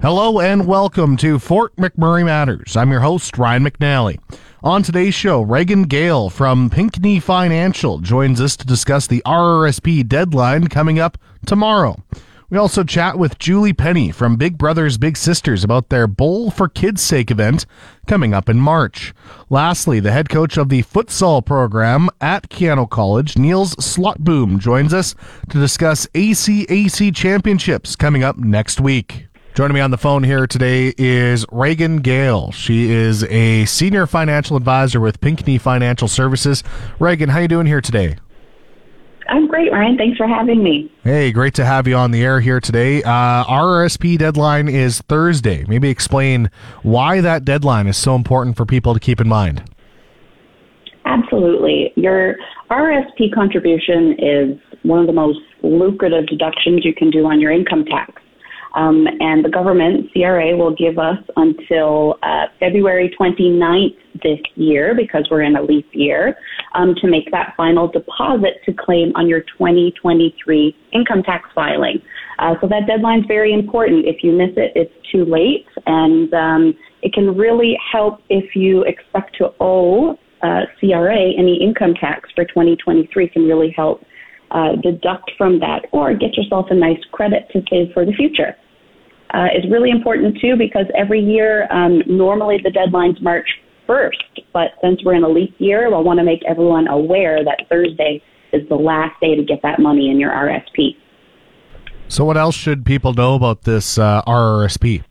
Hello 0.00 0.38
and 0.38 0.66
welcome 0.66 1.16
to 1.16 1.40
Fort 1.40 1.74
McMurray 1.74 2.24
Matters. 2.24 2.76
I'm 2.76 2.92
your 2.92 3.00
host, 3.00 3.36
Ryan 3.36 3.64
McNally. 3.64 4.20
On 4.62 4.82
today's 4.82 5.14
show, 5.14 5.44
Raegan 5.44 5.88
Gale 5.88 6.30
from 6.30 6.70
Pinkney 6.70 7.18
Financial 7.18 7.98
joins 7.98 8.40
us 8.40 8.56
to 8.58 8.66
discuss 8.66 9.08
the 9.08 9.22
RRSP 9.26 10.06
deadline 10.06 10.68
coming 10.68 11.00
up 11.00 11.18
tomorrow. 11.46 11.96
We 12.48 12.58
also 12.58 12.84
chat 12.84 13.18
with 13.18 13.40
Julie 13.40 13.72
Penney 13.72 14.12
from 14.12 14.36
Big 14.36 14.56
Brothers 14.56 14.98
Big 14.98 15.16
Sisters 15.16 15.64
about 15.64 15.88
their 15.88 16.06
Bowl 16.06 16.52
for 16.52 16.68
Kids' 16.68 17.02
Sake 17.02 17.32
event 17.32 17.66
coming 18.06 18.32
up 18.32 18.48
in 18.48 18.60
March. 18.60 19.12
Lastly, 19.50 19.98
the 19.98 20.12
head 20.12 20.28
coach 20.28 20.56
of 20.56 20.68
the 20.68 20.84
futsal 20.84 21.44
program 21.44 22.08
at 22.20 22.48
Keyano 22.48 22.88
College, 22.88 23.36
Niels 23.36 23.74
Slotboom, 23.76 24.60
joins 24.60 24.94
us 24.94 25.16
to 25.50 25.58
discuss 25.58 26.06
ACAC 26.14 27.12
championships 27.16 27.96
coming 27.96 28.22
up 28.22 28.38
next 28.38 28.80
week. 28.80 29.25
Joining 29.56 29.74
me 29.74 29.80
on 29.80 29.90
the 29.90 29.96
phone 29.96 30.22
here 30.22 30.46
today 30.46 30.92
is 30.98 31.46
Raegan 31.46 32.02
Gale. 32.02 32.52
She 32.52 32.90
is 32.90 33.24
a 33.24 33.64
senior 33.64 34.06
financial 34.06 34.54
advisor 34.54 35.00
with 35.00 35.18
Pinkney 35.22 35.56
Financial 35.56 36.08
Services. 36.08 36.62
Reagan, 37.00 37.30
how 37.30 37.38
are 37.38 37.40
you 37.40 37.48
doing 37.48 37.64
here 37.64 37.80
today? 37.80 38.18
I'm 39.30 39.48
great, 39.48 39.72
Ryan. 39.72 39.96
Thanks 39.96 40.18
for 40.18 40.28
having 40.28 40.62
me. 40.62 40.92
Hey, 41.04 41.32
great 41.32 41.54
to 41.54 41.64
have 41.64 41.88
you 41.88 41.96
on 41.96 42.10
the 42.10 42.22
air 42.22 42.40
here 42.40 42.60
today. 42.60 43.02
Uh, 43.02 43.44
RRSP 43.44 44.18
deadline 44.18 44.68
is 44.68 45.00
Thursday. 45.00 45.64
Maybe 45.66 45.88
explain 45.88 46.50
why 46.82 47.22
that 47.22 47.46
deadline 47.46 47.86
is 47.86 47.96
so 47.96 48.14
important 48.14 48.58
for 48.58 48.66
people 48.66 48.92
to 48.92 49.00
keep 49.00 49.22
in 49.22 49.28
mind. 49.28 49.62
Absolutely. 51.06 51.94
Your 51.96 52.36
RRSP 52.70 53.32
contribution 53.34 54.16
is 54.18 54.58
one 54.82 54.98
of 54.98 55.06
the 55.06 55.14
most 55.14 55.40
lucrative 55.62 56.26
deductions 56.26 56.84
you 56.84 56.92
can 56.92 57.10
do 57.10 57.24
on 57.24 57.40
your 57.40 57.52
income 57.52 57.86
tax. 57.86 58.20
Um, 58.76 59.06
and 59.20 59.42
the 59.42 59.48
government, 59.48 60.12
CRA, 60.12 60.54
will 60.54 60.74
give 60.74 60.98
us 60.98 61.18
until 61.36 62.18
uh, 62.22 62.44
February 62.60 63.10
29th 63.18 63.96
this 64.22 64.38
year, 64.54 64.94
because 64.94 65.26
we're 65.30 65.42
in 65.42 65.56
a 65.56 65.62
leap 65.62 65.88
year, 65.92 66.36
um, 66.74 66.94
to 66.96 67.08
make 67.08 67.30
that 67.30 67.54
final 67.56 67.88
deposit 67.88 68.60
to 68.66 68.74
claim 68.74 69.12
on 69.14 69.28
your 69.28 69.40
2023 69.40 70.76
income 70.92 71.22
tax 71.22 71.48
filing. 71.54 72.02
Uh, 72.38 72.54
so 72.60 72.68
that 72.68 72.86
deadline 72.86 73.20
is 73.20 73.24
very 73.26 73.54
important. 73.54 74.04
If 74.04 74.22
you 74.22 74.32
miss 74.32 74.50
it, 74.58 74.72
it's 74.74 74.92
too 75.10 75.24
late, 75.24 75.66
and 75.86 76.32
um, 76.34 76.74
it 77.00 77.14
can 77.14 77.34
really 77.34 77.78
help 77.90 78.20
if 78.28 78.54
you 78.54 78.82
expect 78.82 79.36
to 79.38 79.54
owe 79.58 80.18
uh, 80.42 80.62
CRA 80.78 81.32
any 81.38 81.58
income 81.62 81.94
tax 81.94 82.28
for 82.34 82.44
2023. 82.44 83.28
Can 83.30 83.48
really 83.48 83.72
help 83.74 84.04
uh, 84.50 84.76
deduct 84.82 85.32
from 85.38 85.60
that, 85.60 85.86
or 85.92 86.12
get 86.12 86.36
yourself 86.36 86.66
a 86.68 86.74
nice 86.74 87.00
credit 87.10 87.48
to 87.52 87.62
save 87.70 87.94
for 87.94 88.04
the 88.04 88.12
future 88.12 88.54
uh, 89.36 89.48
is 89.54 89.70
really 89.70 89.90
important 89.90 90.38
too 90.40 90.56
because 90.56 90.86
every 90.96 91.20
year, 91.20 91.70
um, 91.70 92.02
normally 92.06 92.58
the 92.62 92.70
deadline's 92.70 93.20
March 93.20 93.46
1st, 93.86 94.44
but 94.52 94.70
since 94.82 95.04
we're 95.04 95.14
in 95.14 95.24
a 95.24 95.28
leap 95.28 95.54
year, 95.58 95.94
I 95.94 95.98
want 95.98 96.18
to 96.18 96.24
make 96.24 96.40
everyone 96.48 96.88
aware 96.88 97.44
that 97.44 97.66
Thursday 97.68 98.22
is 98.52 98.66
the 98.70 98.76
last 98.76 99.20
day 99.20 99.36
to 99.36 99.44
get 99.44 99.60
that 99.62 99.78
money 99.78 100.10
in 100.10 100.18
your 100.18 100.30
RSP. 100.30 100.96
So, 102.08 102.24
what 102.24 102.36
else 102.38 102.54
should 102.54 102.86
people 102.86 103.12
know 103.12 103.34
about 103.34 103.62
this 103.62 103.98
uh, 103.98 104.22
RRSP? 104.26 105.04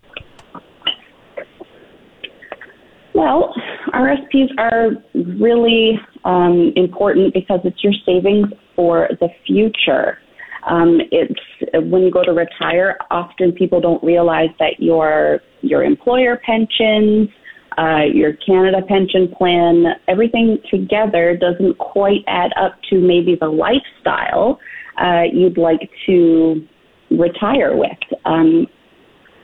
Well, 3.13 3.53
RSPs 3.93 4.49
are 4.57 4.91
really 5.13 5.99
um, 6.23 6.73
important 6.75 7.33
because 7.33 7.59
it's 7.63 7.83
your 7.83 7.93
savings 8.05 8.47
for 8.75 9.09
the 9.19 9.27
future. 9.45 10.17
Um, 10.65 10.99
it's 11.11 11.39
when 11.89 12.03
you 12.03 12.11
go 12.11 12.23
to 12.23 12.31
retire, 12.31 12.97
often 13.11 13.51
people 13.51 13.79
don't 13.79 14.03
realize 14.03 14.49
that 14.59 14.79
your 14.79 15.39
your 15.61 15.83
employer 15.83 16.39
pensions, 16.45 17.29
uh, 17.77 18.03
your 18.13 18.33
Canada 18.45 18.81
pension 18.87 19.27
plan, 19.37 19.85
everything 20.07 20.57
together 20.71 21.37
doesn't 21.37 21.77
quite 21.77 22.23
add 22.27 22.51
up 22.59 22.77
to 22.89 22.99
maybe 22.99 23.35
the 23.39 23.47
lifestyle 23.47 24.59
uh, 25.01 25.23
you'd 25.31 25.57
like 25.57 25.89
to 26.05 26.65
retire 27.11 27.75
with. 27.75 28.19
Um, 28.25 28.67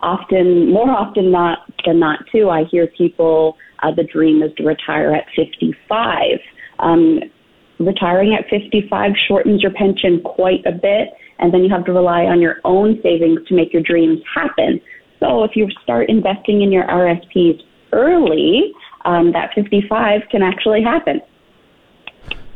often, 0.01 0.71
more 0.71 0.89
often 0.89 1.31
not 1.31 1.59
than 1.85 1.99
not, 1.99 2.19
too, 2.31 2.49
I 2.49 2.63
hear 2.71 2.87
people 2.87 3.57
uh, 3.83 3.93
the 3.93 4.03
dream 4.03 4.41
is 4.43 4.51
to 4.57 4.63
retire 4.63 5.13
at 5.13 5.25
55. 5.35 6.23
Um, 6.79 7.19
retiring 7.85 8.33
at 8.33 8.49
55 8.49 9.11
shortens 9.27 9.61
your 9.61 9.71
pension 9.71 10.21
quite 10.21 10.65
a 10.65 10.71
bit, 10.71 11.09
and 11.39 11.53
then 11.53 11.63
you 11.63 11.69
have 11.69 11.85
to 11.85 11.93
rely 11.93 12.25
on 12.25 12.39
your 12.39 12.57
own 12.63 12.99
savings 13.01 13.39
to 13.47 13.55
make 13.55 13.73
your 13.73 13.81
dreams 13.81 14.19
happen. 14.33 14.79
So 15.19 15.43
if 15.43 15.55
you 15.55 15.69
start 15.83 16.09
investing 16.09 16.61
in 16.61 16.71
your 16.71 16.85
RSPs 16.85 17.61
early, 17.93 18.73
um, 19.05 19.31
that 19.33 19.51
55 19.55 20.21
can 20.29 20.41
actually 20.41 20.83
happen. 20.83 21.21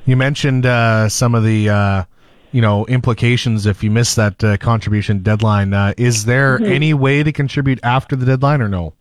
You 0.05 0.15
mentioned 0.15 0.65
uh, 0.65 1.09
some 1.09 1.33
of 1.33 1.43
the 1.43 1.69
uh, 1.69 2.03
you 2.51 2.61
know 2.61 2.85
implications 2.85 3.65
if 3.65 3.83
you 3.83 3.91
miss 3.91 4.15
that 4.15 4.43
uh, 4.43 4.57
contribution 4.57 5.23
deadline. 5.23 5.73
Uh, 5.73 5.93
is 5.97 6.25
there 6.25 6.57
mm-hmm. 6.57 6.71
any 6.71 6.93
way 6.93 7.23
to 7.23 7.31
contribute 7.31 7.79
after 7.83 8.15
the 8.15 8.25
deadline 8.25 8.61
or 8.61 8.69
no? 8.69 8.93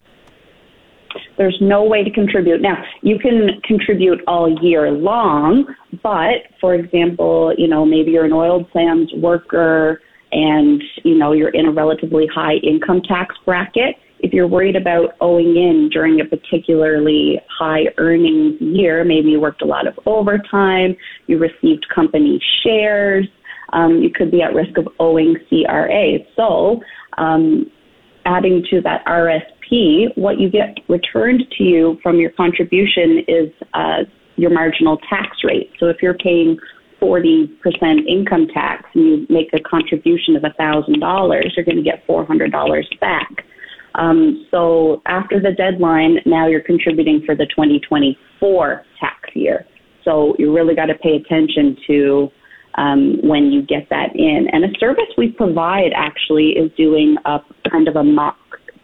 There's 1.36 1.56
no 1.60 1.84
way 1.84 2.04
to 2.04 2.10
contribute. 2.10 2.60
Now, 2.60 2.82
you 3.02 3.18
can 3.18 3.60
contribute 3.64 4.20
all 4.26 4.56
year 4.62 4.90
long, 4.90 5.66
but 6.02 6.46
for 6.60 6.74
example, 6.74 7.52
you 7.58 7.68
know, 7.68 7.84
maybe 7.84 8.12
you're 8.12 8.24
an 8.24 8.32
oil 8.32 8.68
sands 8.72 9.12
worker 9.16 10.00
and, 10.32 10.82
you 11.04 11.16
know, 11.16 11.32
you're 11.32 11.50
in 11.50 11.66
a 11.66 11.72
relatively 11.72 12.26
high 12.32 12.54
income 12.54 13.02
tax 13.02 13.34
bracket. 13.44 13.96
If 14.20 14.32
you're 14.32 14.48
worried 14.48 14.76
about 14.76 15.14
owing 15.20 15.56
in 15.56 15.90
during 15.92 16.20
a 16.20 16.24
particularly 16.24 17.40
high 17.48 17.84
earnings 17.98 18.60
year, 18.60 19.04
maybe 19.04 19.30
you 19.30 19.40
worked 19.40 19.62
a 19.62 19.66
lot 19.66 19.86
of 19.86 19.98
overtime, 20.06 20.96
you 21.26 21.38
received 21.38 21.86
company 21.94 22.40
shares, 22.62 23.26
um, 23.72 24.02
you 24.02 24.10
could 24.10 24.30
be 24.30 24.40
at 24.40 24.54
risk 24.54 24.78
of 24.78 24.88
owing 24.98 25.36
CRA. 25.48 26.18
So, 26.36 26.80
um, 27.18 27.70
adding 28.24 28.64
to 28.70 28.80
that 28.80 29.04
RSP, 29.06 29.53
what 30.14 30.38
you 30.38 30.50
get 30.50 30.78
returned 30.88 31.44
to 31.58 31.64
you 31.64 31.98
from 32.02 32.18
your 32.18 32.30
contribution 32.30 33.24
is 33.26 33.50
uh, 33.74 34.04
your 34.36 34.50
marginal 34.50 34.98
tax 35.08 35.38
rate. 35.44 35.70
So 35.78 35.86
if 35.86 35.98
you're 36.02 36.14
paying 36.14 36.58
40% 37.00 37.48
income 38.08 38.48
tax 38.52 38.84
and 38.94 39.04
you 39.04 39.26
make 39.28 39.48
a 39.52 39.60
contribution 39.60 40.36
of 40.36 40.42
$1,000, 40.42 41.56
you're 41.56 41.64
going 41.64 41.76
to 41.76 41.82
get 41.82 42.06
$400 42.06 43.00
back. 43.00 43.44
Um, 43.96 44.46
so 44.50 45.02
after 45.06 45.40
the 45.40 45.52
deadline, 45.52 46.18
now 46.26 46.48
you're 46.48 46.62
contributing 46.62 47.22
for 47.24 47.34
the 47.36 47.46
2024 47.46 48.84
tax 48.98 49.16
year. 49.34 49.66
So 50.04 50.34
you 50.38 50.54
really 50.54 50.74
got 50.74 50.86
to 50.86 50.94
pay 50.94 51.16
attention 51.16 51.76
to 51.86 52.28
um, 52.76 53.18
when 53.22 53.52
you 53.52 53.62
get 53.62 53.88
that 53.90 54.16
in. 54.16 54.48
And 54.52 54.64
a 54.64 54.78
service 54.78 55.04
we 55.16 55.30
provide 55.30 55.92
actually 55.94 56.50
is 56.50 56.72
doing 56.76 57.16
a 57.24 57.38
kind 57.70 57.86
of 57.86 57.96
a 57.96 58.02
mock 58.04 58.36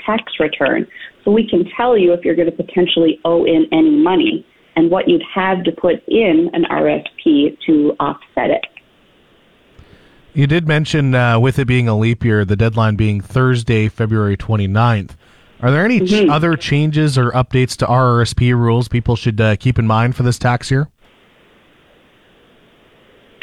tax 0.05 0.25
return. 0.38 0.87
So 1.25 1.31
we 1.31 1.49
can 1.49 1.64
tell 1.76 1.97
you 1.97 2.12
if 2.12 2.25
you're 2.25 2.37
going 2.37 2.50
to 2.50 2.56
potentially 2.56 3.20
owe 3.25 3.44
in 3.44 3.67
any 3.73 3.91
money 3.91 4.47
and 4.76 4.91
what 4.91 5.08
you'd 5.08 5.23
have 5.35 5.64
to 5.64 5.73
put 5.73 5.97
in 6.08 6.50
an 6.52 6.64
RSP 6.64 7.58
to 7.67 7.94
offset 8.00 8.50
it. 8.50 8.64
You 10.32 10.47
did 10.47 10.69
mention, 10.69 11.14
uh, 11.14 11.41
with 11.41 11.58
it 11.58 11.67
being 11.67 11.88
a 11.88 11.99
leap 11.99 12.25
year, 12.25 12.44
the 12.44 12.56
deadline 12.56 12.94
being 12.94 13.20
Thursday, 13.20 13.88
February 13.88 14.37
29th. 14.37 15.17
Are 15.61 15.70
there 15.70 15.85
any 15.85 16.00
mm-hmm. 16.00 16.29
ch- 16.29 16.31
other 16.31 16.56
changes 16.56 17.19
or 17.19 17.32
updates 17.32 17.76
to 17.79 17.87
RRSP 17.87 18.55
rules 18.55 18.88
people 18.88 19.17
should 19.17 19.41
uh, 19.41 19.56
keep 19.56 19.79
in 19.79 19.87
mind 19.87 20.17
for 20.17 20.23
this 20.23 20.38
tax 20.38 20.70
year? 20.70 20.88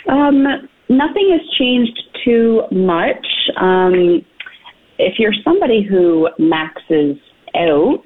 Um, 0.10 0.44
nothing 0.90 1.38
has 1.38 1.42
changed 1.58 2.00
too 2.24 2.64
much. 2.72 3.26
Um, 3.58 4.26
if 4.98 5.20
you're 5.20 5.34
somebody 5.44 5.84
who 5.84 6.30
maxes 6.40 7.18
out 7.56 8.04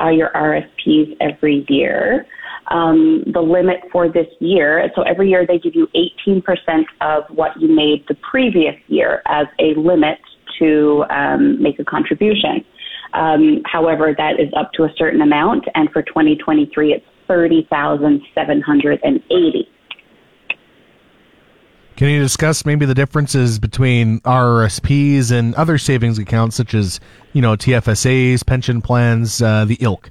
uh, 0.00 0.08
your 0.08 0.30
RSPs 0.34 1.16
every 1.20 1.64
year, 1.68 2.26
um, 2.68 3.24
the 3.32 3.40
limit 3.40 3.80
for 3.90 4.08
this 4.08 4.28
year, 4.38 4.88
so 4.94 5.02
every 5.02 5.28
year 5.28 5.44
they 5.46 5.58
give 5.58 5.74
you 5.74 5.88
18% 6.28 6.84
of 7.00 7.24
what 7.30 7.60
you 7.60 7.68
made 7.68 8.04
the 8.08 8.14
previous 8.30 8.76
year 8.86 9.22
as 9.26 9.46
a 9.58 9.74
limit 9.78 10.20
to 10.58 11.04
um, 11.10 11.62
make 11.62 11.78
a 11.78 11.84
contribution. 11.84 12.64
Um, 13.12 13.60
however, 13.64 14.14
that 14.16 14.38
is 14.38 14.48
up 14.56 14.72
to 14.74 14.84
a 14.84 14.94
certain 14.96 15.20
amount, 15.22 15.64
and 15.74 15.90
for 15.90 16.02
2023, 16.02 16.92
it's 16.92 17.04
30,780. 17.26 19.68
Can 22.00 22.08
you 22.08 22.20
discuss 22.20 22.64
maybe 22.64 22.86
the 22.86 22.94
differences 22.94 23.58
between 23.58 24.20
RRSPs 24.20 25.30
and 25.30 25.54
other 25.56 25.76
savings 25.76 26.18
accounts, 26.18 26.56
such 26.56 26.72
as 26.72 26.98
you 27.34 27.42
know 27.42 27.56
TFSAs, 27.56 28.46
pension 28.46 28.80
plans, 28.80 29.42
uh, 29.42 29.66
the 29.66 29.76
ilk? 29.80 30.08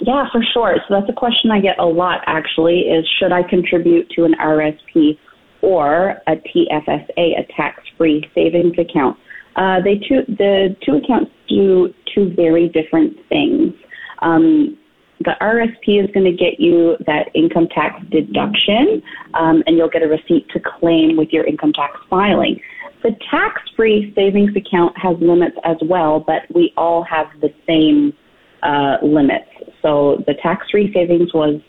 Yeah, 0.00 0.26
for 0.32 0.42
sure. 0.52 0.74
So 0.88 0.94
that's 0.98 1.08
a 1.08 1.12
question 1.12 1.52
I 1.52 1.60
get 1.60 1.78
a 1.78 1.84
lot. 1.84 2.22
Actually, 2.26 2.80
is 2.80 3.06
should 3.20 3.30
I 3.30 3.44
contribute 3.44 4.10
to 4.16 4.24
an 4.24 4.34
RSP 4.34 5.16
or 5.62 6.20
a 6.26 6.34
TFSA, 6.34 7.08
a 7.16 7.46
tax-free 7.56 8.28
savings 8.34 8.76
account? 8.80 9.16
Uh, 9.54 9.80
they 9.80 9.94
two 10.08 10.24
the 10.26 10.74
two 10.84 10.96
accounts 10.96 11.30
do 11.48 11.94
two 12.12 12.34
very 12.34 12.68
different 12.68 13.16
things. 13.28 13.74
Um, 14.22 14.76
the 15.20 15.34
RSP 15.40 16.02
is 16.02 16.10
going 16.12 16.24
to 16.24 16.32
get 16.32 16.60
you 16.60 16.96
that 17.06 17.28
income 17.34 17.68
tax 17.74 18.00
deduction, 18.10 19.02
um, 19.34 19.62
and 19.66 19.76
you'll 19.76 19.90
get 19.90 20.02
a 20.02 20.08
receipt 20.08 20.48
to 20.50 20.60
claim 20.60 21.16
with 21.16 21.30
your 21.30 21.44
income 21.44 21.72
tax 21.72 21.96
filing. 22.08 22.60
The 23.02 23.16
tax 23.30 23.62
free 23.76 24.12
savings 24.14 24.50
account 24.56 24.96
has 24.98 25.16
limits 25.20 25.56
as 25.64 25.76
well, 25.82 26.20
but 26.20 26.42
we 26.54 26.72
all 26.76 27.04
have 27.04 27.26
the 27.40 27.52
same 27.66 28.12
uh, 28.62 28.96
limits. 29.02 29.48
So 29.82 30.22
the 30.26 30.34
tax 30.42 30.66
free 30.70 30.92
savings 30.92 31.32
was 31.32 31.60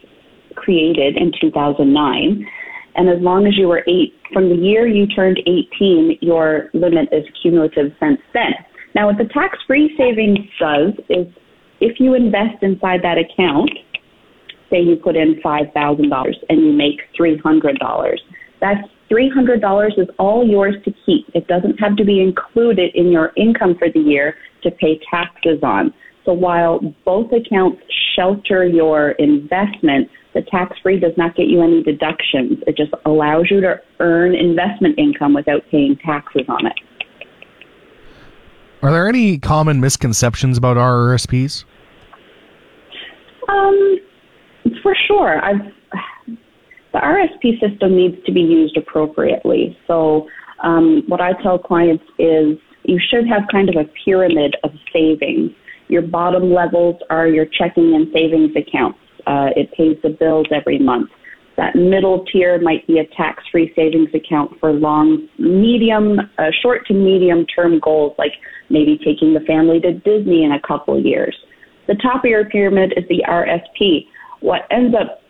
created 0.55 1.17
in 1.17 1.31
2009. 1.39 2.47
And 2.95 3.09
as 3.09 3.19
long 3.21 3.47
as 3.47 3.57
you 3.57 3.67
were 3.67 3.83
eight, 3.87 4.15
from 4.33 4.49
the 4.49 4.55
year 4.55 4.87
you 4.87 5.07
turned 5.07 5.39
18, 5.45 6.17
your 6.21 6.69
limit 6.73 7.09
is 7.11 7.23
cumulative 7.41 7.93
since 7.99 8.19
then. 8.33 8.53
Now, 8.95 9.07
what 9.07 9.17
the 9.17 9.29
tax 9.31 9.57
free 9.67 9.93
savings 9.97 10.39
does 10.59 10.93
is 11.09 11.27
if 11.79 11.99
you 11.99 12.13
invest 12.13 12.61
inside 12.61 13.01
that 13.03 13.17
account, 13.17 13.71
say 14.69 14.81
you 14.81 14.95
put 14.95 15.15
in 15.15 15.41
$5,000 15.43 16.33
and 16.49 16.59
you 16.59 16.73
make 16.73 17.01
$300, 17.19 18.17
that's 18.61 18.87
$300 19.11 19.99
is 19.99 20.07
all 20.19 20.47
yours 20.47 20.75
to 20.85 20.93
keep. 21.05 21.25
It 21.33 21.47
doesn't 21.47 21.77
have 21.79 21.95
to 21.97 22.05
be 22.05 22.21
included 22.21 22.91
in 22.93 23.11
your 23.11 23.31
income 23.35 23.75
for 23.79 23.89
the 23.91 23.99
year 23.99 24.35
to 24.63 24.71
pay 24.71 24.99
taxes 25.09 25.59
on. 25.63 25.93
So 26.25 26.33
while 26.33 26.79
both 27.05 27.31
accounts 27.31 27.81
shelter 28.15 28.65
your 28.65 29.11
investment, 29.11 30.09
the 30.33 30.41
tax 30.51 30.77
free 30.83 30.99
does 30.99 31.13
not 31.17 31.35
get 31.35 31.47
you 31.47 31.63
any 31.63 31.81
deductions. 31.81 32.59
It 32.67 32.77
just 32.77 32.91
allows 33.05 33.47
you 33.49 33.61
to 33.61 33.81
earn 33.99 34.35
investment 34.35 34.99
income 34.99 35.33
without 35.33 35.61
paying 35.71 35.97
taxes 36.05 36.43
on 36.47 36.67
it. 36.67 36.73
Are 38.81 38.91
there 38.91 39.07
any 39.09 39.37
common 39.37 39.81
misconceptions 39.81 40.57
about 40.57 40.77
RRSPs? 40.77 41.65
Um, 43.49 43.99
for 44.81 44.95
sure. 45.07 45.43
I've, 45.43 45.61
the 46.93 46.99
RSP 46.99 47.59
system 47.59 47.95
needs 47.95 48.15
to 48.25 48.31
be 48.31 48.41
used 48.41 48.77
appropriately. 48.77 49.77
So, 49.85 50.27
um, 50.63 51.03
what 51.07 51.21
I 51.21 51.33
tell 51.41 51.57
clients 51.57 52.03
is 52.17 52.57
you 52.83 52.99
should 53.09 53.27
have 53.27 53.43
kind 53.51 53.69
of 53.69 53.75
a 53.75 53.89
pyramid 54.05 54.55
of 54.63 54.71
savings. 54.93 55.51
Your 55.89 56.01
bottom 56.01 56.53
levels 56.53 57.01
are 57.09 57.27
your 57.27 57.45
checking 57.45 57.95
and 57.95 58.07
savings 58.13 58.51
accounts. 58.55 58.99
Uh, 59.27 59.49
it 59.55 59.71
pays 59.73 59.97
the 60.03 60.09
bills 60.09 60.47
every 60.51 60.79
month. 60.79 61.09
That 61.59 61.75
middle 61.75 62.23
tier 62.31 62.57
might 62.61 62.87
be 62.87 62.99
a 62.99 63.05
tax-free 63.17 63.73
savings 63.75 64.07
account 64.13 64.57
for 64.61 64.71
long, 64.71 65.27
medium, 65.37 66.17
uh, 66.37 66.51
short 66.61 66.87
to 66.87 66.93
medium 66.93 67.45
term 67.47 67.81
goals, 67.83 68.15
like 68.17 68.31
maybe 68.69 68.97
taking 68.97 69.33
the 69.33 69.41
family 69.41 69.81
to 69.81 69.91
Disney 69.91 70.45
in 70.45 70.53
a 70.53 70.61
couple 70.65 70.97
years. 70.97 71.35
The 71.87 71.95
top 71.95 72.23
of 72.23 72.29
your 72.29 72.45
pyramid 72.45 72.93
is 72.95 73.03
the 73.09 73.25
RSP. 73.27 74.05
What 74.39 74.61
ends 74.71 74.95
up 74.95 75.21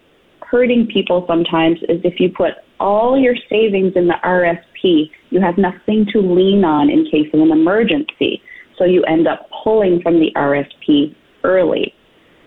hurting 0.43 0.85
people 0.93 1.25
sometimes 1.27 1.79
is 1.89 1.99
if 2.03 2.19
you 2.19 2.29
put 2.29 2.51
all 2.79 3.17
your 3.17 3.35
savings 3.49 3.93
in 3.95 4.05
the 4.05 4.17
RSP, 4.23 5.09
you 5.31 5.41
have 5.41 5.57
nothing 5.57 6.05
to 6.13 6.19
lean 6.19 6.63
on 6.63 6.91
in 6.91 7.09
case 7.09 7.33
of 7.33 7.39
an 7.39 7.51
emergency. 7.51 8.39
So 8.77 8.83
you 8.83 9.03
end 9.05 9.27
up 9.27 9.49
pulling 9.63 9.99
from 10.03 10.19
the 10.19 10.29
RSP 10.35 11.15
early. 11.43 11.91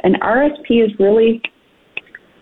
An 0.04 0.14
RSP 0.22 0.84
is 0.84 0.92
really 1.00 1.42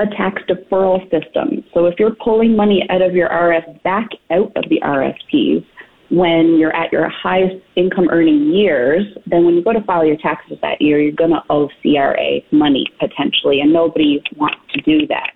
a 0.01 0.07
tax 0.17 0.43
deferral 0.49 1.03
system. 1.11 1.65
So 1.75 1.87
if 1.87 1.95
you're 1.99 2.15
pulling 2.25 2.57
money 2.57 2.85
out 2.91 3.03
of 3.03 3.15
your 3.15 3.29
RS 3.29 3.65
back 3.85 4.09
out 4.31 4.51
of 4.57 4.65
the 4.69 4.81
RSPs, 4.83 5.65
when 6.11 6.57
you're 6.59 6.75
at 6.75 6.91
your 6.91 7.09
highest 7.09 7.63
income 7.77 8.09
earning 8.11 8.53
years, 8.53 9.05
then 9.27 9.45
when 9.45 9.55
you 9.55 9.63
go 9.63 9.73
to 9.73 9.83
file 9.83 10.05
your 10.05 10.17
taxes 10.17 10.59
that 10.61 10.81
year, 10.81 11.01
you're 11.01 11.13
going 11.13 11.31
to 11.31 11.43
owe 11.51 11.69
CRA 11.83 12.41
money 12.51 12.85
potentially, 12.99 13.61
and 13.61 13.73
nobody 13.73 14.21
wants 14.37 14.59
to 14.75 14.81
do 14.83 15.07
that. 15.07 15.31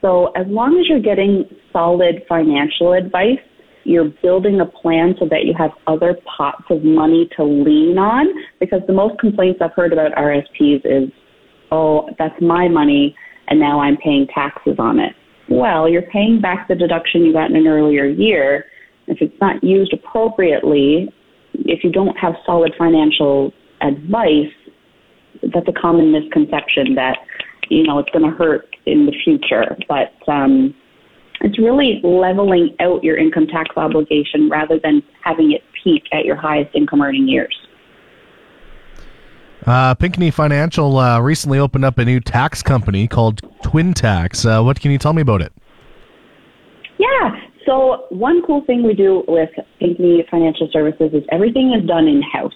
So 0.00 0.28
as 0.36 0.46
long 0.46 0.78
as 0.78 0.88
you're 0.88 1.00
getting 1.00 1.44
solid 1.72 2.22
financial 2.28 2.94
advice, 2.94 3.38
you're 3.84 4.10
building 4.22 4.60
a 4.60 4.66
plan 4.66 5.14
so 5.18 5.26
that 5.28 5.44
you 5.44 5.54
have 5.58 5.70
other 5.86 6.16
pots 6.36 6.64
of 6.70 6.82
money 6.82 7.28
to 7.36 7.44
lean 7.44 7.98
on. 7.98 8.26
Because 8.60 8.80
the 8.86 8.94
most 8.94 9.18
complaints 9.18 9.60
I've 9.62 9.72
heard 9.74 9.92
about 9.92 10.12
RSPs 10.12 10.80
is, 10.84 11.10
oh, 11.70 12.08
that's 12.18 12.40
my 12.40 12.66
money, 12.66 13.14
and 13.48 13.60
now 13.60 13.80
I'm 13.80 13.96
paying 13.96 14.26
taxes 14.34 14.76
on 14.78 14.98
it. 14.98 15.14
Well, 15.48 15.88
you're 15.88 16.02
paying 16.02 16.40
back 16.40 16.68
the 16.68 16.74
deduction 16.74 17.24
you 17.24 17.32
got 17.32 17.50
in 17.50 17.56
an 17.56 17.66
earlier 17.66 18.06
year 18.06 18.64
if 19.06 19.18
it's 19.20 19.34
not 19.40 19.62
used 19.62 19.92
appropriately, 19.92 21.12
if 21.54 21.84
you 21.84 21.92
don't 21.92 22.16
have 22.16 22.34
solid 22.46 22.74
financial 22.78 23.52
advice, 23.80 24.52
that's 25.52 25.68
a 25.68 25.72
common 25.72 26.12
misconception 26.12 26.94
that 26.94 27.18
you 27.68 27.82
know 27.82 27.98
it's 27.98 28.10
going 28.10 28.28
to 28.28 28.36
hurt 28.36 28.74
in 28.86 29.06
the 29.06 29.12
future. 29.24 29.76
But 29.88 30.12
um, 30.30 30.74
it's 31.40 31.58
really 31.58 32.00
leveling 32.02 32.74
out 32.80 33.04
your 33.04 33.18
income 33.18 33.46
tax 33.46 33.76
obligation 33.76 34.48
rather 34.48 34.78
than 34.82 35.02
having 35.22 35.52
it 35.52 35.62
peak 35.82 36.04
at 36.12 36.24
your 36.24 36.36
highest 36.36 36.74
income 36.74 37.02
earning 37.02 37.28
years. 37.28 37.54
Uh, 39.66 39.94
Pinkney 39.94 40.30
Financial 40.30 40.98
uh, 40.98 41.20
recently 41.20 41.58
opened 41.58 41.84
up 41.84 41.98
a 41.98 42.04
new 42.04 42.20
tax 42.20 42.62
company 42.62 43.08
called 43.08 43.40
Twin 43.62 43.94
Tax. 43.94 44.44
Uh, 44.44 44.62
what 44.62 44.78
can 44.78 44.90
you 44.90 44.98
tell 44.98 45.14
me 45.14 45.22
about 45.22 45.40
it? 45.40 45.52
Yeah, 46.98 47.30
so 47.66 48.06
one 48.10 48.42
cool 48.46 48.62
thing 48.66 48.82
we 48.82 48.94
do 48.94 49.24
with 49.26 49.48
Pinkney 49.80 50.24
Financial 50.30 50.68
Services 50.70 51.10
is 51.14 51.22
everything 51.32 51.72
is 51.72 51.86
done 51.86 52.06
in 52.06 52.20
house. 52.22 52.52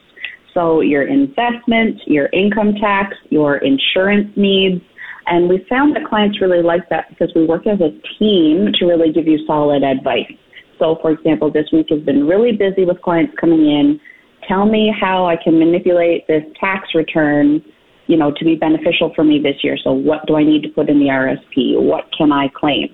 So 0.53 0.81
your 0.81 1.07
investment, 1.07 2.01
your 2.07 2.27
income 2.33 2.75
tax, 2.75 3.17
your 3.31 3.59
insurance 3.59 4.31
needs, 4.37 4.83
and 5.27 5.49
we 5.49 5.65
found 5.69 5.95
that 5.97 6.07
clients 6.07 6.41
really 6.41 6.63
like 6.63 6.89
that 6.91 7.09
because 7.11 7.31
we 7.35 7.45
work 7.47 7.67
as 7.67 7.81
a 7.81 7.91
team 8.19 8.73
to 8.75 8.87
really 8.87 9.13
give 9.13 9.27
you 9.27 9.47
solid 9.47 9.83
advice. 9.83 10.33
So, 10.79 10.99
for 11.03 11.11
example, 11.11 11.51
this 11.51 11.67
week 11.73 11.87
has 11.91 12.01
been 12.01 12.27
really 12.27 12.53
busy 12.53 12.85
with 12.85 13.01
clients 13.03 13.35
coming 13.39 13.61
in. 13.61 14.01
Tell 14.47 14.67
me 14.67 14.95
how 14.99 15.27
I 15.27 15.37
can 15.37 15.59
manipulate 15.59 16.27
this 16.27 16.43
tax 16.61 16.95
return, 16.95 17.63
you 18.07 18.17
know, 18.17 18.33
to 18.37 18.45
be 18.45 18.55
beneficial 18.55 19.13
for 19.15 19.25
me 19.25 19.41
this 19.41 19.57
year. 19.63 19.77
So, 19.83 19.93
what 19.93 20.27
do 20.27 20.37
I 20.37 20.45
need 20.45 20.63
to 20.63 20.69
put 20.69 20.89
in 20.89 20.99
the 20.99 21.07
RSP? 21.07 21.81
What 21.81 22.05
can 22.17 22.33
I 22.33 22.49
claim? 22.49 22.89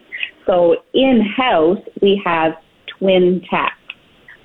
So 0.46 0.76
in 0.92 1.22
house, 1.36 1.78
we 2.02 2.20
have 2.24 2.52
twin 2.98 3.42
tax. 3.48 3.74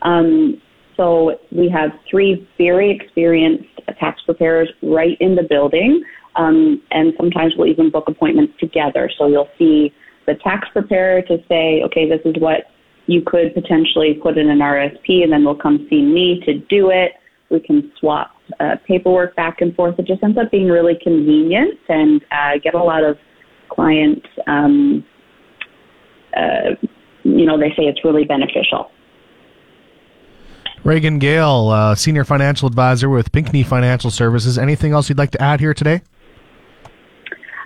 Um, 0.02 0.62
so 0.96 1.40
we 1.52 1.70
have 1.70 1.92
three 2.10 2.48
very 2.58 2.92
experienced 2.92 3.66
tax 4.00 4.22
preparers 4.26 4.70
right 4.82 5.18
in 5.20 5.36
the 5.36 5.44
building, 5.44 6.04
um, 6.36 6.82
and 6.92 7.14
sometimes 7.18 7.54
we'll 7.58 7.68
even 7.68 7.90
book 7.90 8.06
appointments 8.08 8.54
together. 8.60 9.10
So 9.18 9.28
you'll 9.28 9.50
see 9.58 9.94
the 10.26 10.36
tax 10.36 10.68
preparer 10.72 11.22
to 11.24 11.38
say, 11.48 11.82
okay, 11.86 12.08
this 12.08 12.22
is 12.26 12.36
what 12.40 12.66
you 13.10 13.24
could 13.26 13.56
potentially 13.56 14.14
put 14.22 14.38
in 14.38 14.50
an 14.50 14.60
RSP, 14.60 15.24
and 15.24 15.34
then 15.34 15.44
they'll 15.44 15.56
come 15.56 15.88
see 15.90 16.02
me 16.02 16.42
to 16.46 16.60
do 16.70 16.92
it. 16.92 17.14
We 17.50 17.60
can 17.60 17.92
swap 18.00 18.36
uh, 18.60 18.76
paperwork 18.88 19.36
back 19.36 19.62
and 19.62 19.76
forth. 19.76 19.98
It 19.98 20.06
just 20.06 20.22
ends 20.24 20.38
up 20.38 20.52
being 20.52 20.68
really 20.68 20.94
convenient 21.02 21.80
and 21.90 22.22
uh, 22.32 22.60
get 22.64 22.76
a 22.76 22.84
lot 22.84 23.04
of 23.04 23.18
clients. 23.68 24.28
Um, 24.46 25.04
uh, 26.38 26.76
you 27.24 27.46
know, 27.48 27.58
they 27.58 27.70
say 27.70 27.86
it's 27.86 28.04
really 28.04 28.26
beneficial. 28.26 28.92
Raegan 30.84 31.20
Gale, 31.20 31.70
uh, 31.70 31.96
Senior 31.96 32.24
Financial 32.24 32.68
Advisor 32.68 33.10
with 33.10 33.32
Pinkney 33.32 33.64
Financial 33.64 34.12
Services. 34.12 34.60
Anything 34.60 34.94
else 34.94 35.10
you'd 35.10 35.18
like 35.18 35.32
to 35.32 35.42
add 35.42 35.60
here 35.60 35.74
today? 35.74 36.04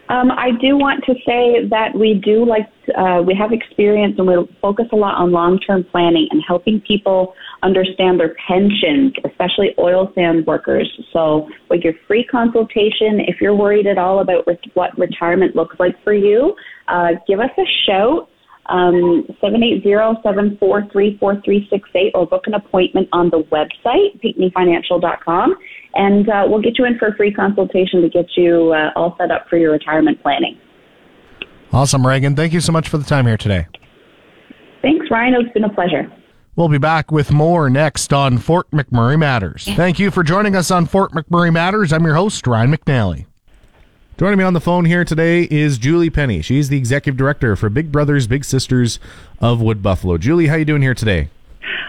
Um, 0.10 0.32
I 0.32 0.52
do 0.62 0.78
want 0.78 1.04
to 1.06 1.14
say 1.26 1.66
that 1.70 1.96
we 1.96 2.16
do 2.16 2.46
like 2.46 2.68
uh, 2.98 3.24
we 3.26 3.34
have 3.36 3.54
experience 3.54 4.16
and 4.18 4.28
we 4.28 4.36
focus 4.62 4.86
a 4.92 4.96
lot 4.96 5.16
on 5.16 5.32
long-term 5.32 5.86
planning 5.86 6.28
and 6.32 6.44
helping 6.46 6.82
people 6.82 7.34
understand 7.64 8.20
their 8.20 8.36
pensions, 8.46 9.14
especially 9.26 9.74
oil 9.80 10.12
sand 10.14 10.46
workers. 10.46 10.90
So, 11.14 11.48
with 11.70 11.82
your 11.82 11.94
free 12.06 12.26
consultation, 12.26 13.22
if 13.22 13.40
you're 13.40 13.56
worried 13.56 13.88
at 13.88 13.98
all 13.98 14.20
about 14.20 14.46
what 14.74 14.98
retirement 14.98 15.56
looks 15.56 15.78
like 15.80 15.96
for 16.04 16.14
you, 16.14 16.54
uh, 16.90 17.12
give 17.26 17.40
us 17.40 17.52
a 17.58 17.66
shout 17.86 18.30
um, 18.68 19.26
780-743-4368 19.42 22.12
or 22.14 22.26
book 22.26 22.44
an 22.48 22.54
appointment 22.54 23.10
on 23.12 23.30
the 23.30 23.44
website, 23.52 24.20
pinkneyfinancial.com, 24.22 25.56
and 25.96 26.30
uh, 26.30 26.46
we'll 26.48 26.62
get 26.62 26.78
you 26.78 26.86
in 26.86 26.98
for 26.98 27.08
a 27.08 27.16
free 27.16 27.34
consultation 27.34 28.02
to 28.02 28.10
get 28.10 28.26
you 28.36 28.74
uh, 28.74 28.92
all 28.96 29.16
set 29.18 29.32
up 29.32 29.48
for 29.50 29.58
your 29.58 29.72
retirement 29.72 30.22
planning. 30.22 30.58
Awesome, 31.72 32.04
Raegan. 32.04 32.36
Thank 32.36 32.54
you 32.54 32.62
so 32.62 32.72
much 32.72 32.88
for 32.88 32.98
the 32.98 33.04
time 33.04 33.26
here 33.26 33.38
today. 33.38 33.68
Thanks, 34.82 35.08
Ryan. 35.10 35.36
It's 35.36 35.54
been 35.54 35.64
a 35.64 35.74
pleasure. 35.74 36.12
We'll 36.56 36.70
be 36.70 36.78
back 36.78 37.12
with 37.12 37.32
more 37.32 37.70
next 37.70 38.14
on 38.14 38.38
Fort 38.38 38.70
McMurray 38.70 39.18
Matters. 39.18 39.66
Thank 39.66 39.98
you 39.98 40.12
for 40.12 40.22
joining 40.22 40.56
us 40.56 40.70
on 40.70 40.86
Fort 40.86 41.12
McMurray 41.12 41.52
Matters. 41.52 41.92
I'm 41.92 42.06
your 42.06 42.14
host, 42.14 42.46
Ryan 42.46 42.72
McNally. 42.72 43.26
Joining 44.16 44.38
me 44.38 44.44
on 44.44 44.54
the 44.54 44.62
phone 44.62 44.86
here 44.86 45.04
today 45.04 45.48
is 45.50 45.80
Julie 45.80 46.12
Penney. 46.12 46.44
She's 46.44 46.70
the 46.70 46.78
executive 46.78 47.18
director 47.18 47.56
for 47.56 47.68
Big 47.68 47.92
Brothers 47.92 48.28
Big 48.28 48.46
Sisters 48.46 49.00
of 49.40 49.60
Wood 49.60 49.82
Buffalo. 49.82 50.20
Julie, 50.20 50.48
how 50.48 50.56
you 50.56 50.66
doing 50.66 50.84
here 50.84 50.94
today? 50.94 51.30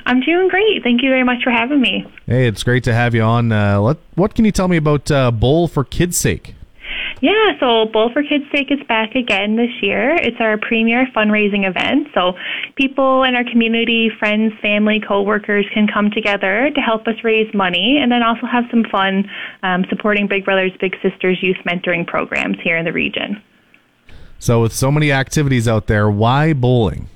I'm 0.06 0.20
doing 0.20 0.48
great. 0.48 0.82
Thank 0.82 1.02
you 1.02 1.10
very 1.10 1.22
much 1.22 1.42
for 1.44 1.50
having 1.50 1.82
me. 1.82 2.06
Hey, 2.24 2.46
it's 2.46 2.62
great 2.62 2.82
to 2.84 2.94
have 2.94 3.14
you 3.14 3.20
on. 3.20 3.52
Uh, 3.52 3.78
what, 3.82 3.98
what 4.14 4.34
can 4.34 4.46
you 4.46 4.52
tell 4.52 4.68
me 4.68 4.78
about 4.78 5.10
uh, 5.10 5.30
Bowl 5.30 5.68
for 5.68 5.84
Kids' 5.84 6.16
Sake? 6.16 6.54
Yeah, 7.20 7.58
so 7.60 7.86
Bowl 7.86 8.10
for 8.12 8.22
Kids' 8.22 8.44
Sake 8.54 8.70
is 8.70 8.80
back 8.86 9.14
again 9.14 9.56
this 9.56 9.70
year. 9.80 10.14
It's 10.16 10.36
our 10.40 10.58
premier 10.58 11.06
fundraising 11.16 11.68
event. 11.68 12.08
So 12.14 12.32
people 12.76 13.22
in 13.22 13.34
our 13.34 13.44
community, 13.44 14.10
friends, 14.18 14.52
family, 14.60 15.00
coworkers 15.06 15.64
can 15.72 15.86
come 15.86 16.10
together 16.10 16.70
to 16.74 16.80
help 16.80 17.06
us 17.06 17.14
raise 17.22 17.52
money 17.54 17.98
and 18.02 18.10
then 18.10 18.22
also 18.22 18.46
have 18.46 18.64
some 18.70 18.84
fun 18.90 19.24
um, 19.62 19.84
supporting 19.88 20.26
Big 20.28 20.44
Brothers 20.44 20.72
Big 20.80 20.94
Sisters 21.02 21.38
youth 21.40 21.56
mentoring 21.66 22.06
programs 22.06 22.56
here 22.62 22.76
in 22.76 22.84
the 22.84 22.92
region. 22.92 23.42
So 24.38 24.60
with 24.60 24.74
so 24.74 24.90
many 24.90 25.10
activities 25.10 25.66
out 25.66 25.86
there, 25.86 26.10
why 26.10 26.52
bowling? 26.52 27.08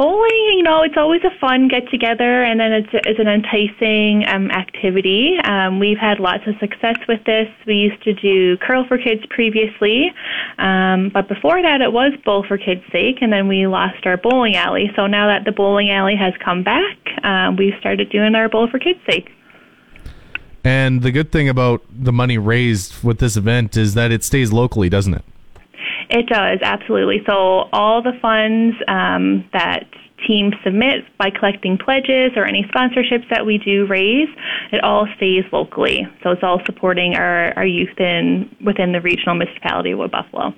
Bowling, 0.00 0.54
you 0.56 0.62
know, 0.62 0.82
it's 0.82 0.96
always 0.96 1.20
a 1.24 1.38
fun 1.38 1.68
get 1.68 1.86
together, 1.90 2.42
and 2.42 2.58
then 2.58 2.72
it's, 2.72 2.88
it's 3.04 3.20
an 3.20 3.28
enticing 3.28 4.26
um, 4.26 4.50
activity. 4.50 5.36
Um, 5.44 5.78
we've 5.78 5.98
had 5.98 6.18
lots 6.18 6.42
of 6.46 6.54
success 6.58 6.96
with 7.06 7.22
this. 7.24 7.48
We 7.66 7.74
used 7.74 8.02
to 8.04 8.14
do 8.14 8.56
curl 8.56 8.86
for 8.88 8.96
kids 8.96 9.20
previously, 9.28 10.10
um, 10.56 11.10
but 11.12 11.28
before 11.28 11.60
that, 11.60 11.82
it 11.82 11.92
was 11.92 12.14
bowl 12.24 12.46
for 12.48 12.56
kids' 12.56 12.80
sake, 12.90 13.18
and 13.20 13.30
then 13.30 13.46
we 13.46 13.66
lost 13.66 14.06
our 14.06 14.16
bowling 14.16 14.56
alley. 14.56 14.90
So 14.96 15.06
now 15.06 15.26
that 15.26 15.44
the 15.44 15.52
bowling 15.52 15.90
alley 15.90 16.16
has 16.16 16.32
come 16.42 16.64
back, 16.64 16.96
um, 17.22 17.56
we've 17.56 17.74
started 17.78 18.08
doing 18.08 18.34
our 18.34 18.48
bowl 18.48 18.68
for 18.70 18.78
kids' 18.78 19.00
sake. 19.06 19.28
And 20.64 21.02
the 21.02 21.12
good 21.12 21.30
thing 21.30 21.50
about 21.50 21.82
the 21.90 22.12
money 22.12 22.38
raised 22.38 23.04
with 23.04 23.18
this 23.18 23.36
event 23.36 23.76
is 23.76 23.92
that 23.94 24.10
it 24.10 24.24
stays 24.24 24.50
locally, 24.50 24.88
doesn't 24.88 25.12
it? 25.12 25.24
It 26.10 26.26
does, 26.26 26.58
absolutely. 26.62 27.22
So 27.24 27.68
all 27.72 28.02
the 28.02 28.12
funds 28.20 28.76
um, 28.88 29.48
that 29.52 29.86
teams 30.26 30.54
submit 30.64 31.04
by 31.18 31.30
collecting 31.30 31.78
pledges 31.78 32.32
or 32.36 32.44
any 32.44 32.64
sponsorships 32.64 33.28
that 33.30 33.46
we 33.46 33.58
do 33.58 33.86
raise, 33.86 34.28
it 34.72 34.82
all 34.82 35.06
stays 35.16 35.44
locally. 35.52 36.06
So 36.22 36.30
it's 36.30 36.42
all 36.42 36.60
supporting 36.66 37.14
our, 37.14 37.54
our 37.56 37.64
youth 37.64 37.98
in 37.98 38.54
within 38.64 38.92
the 38.92 39.00
regional 39.00 39.36
municipality 39.36 39.92
of 39.92 40.10
Buffalo. 40.10 40.52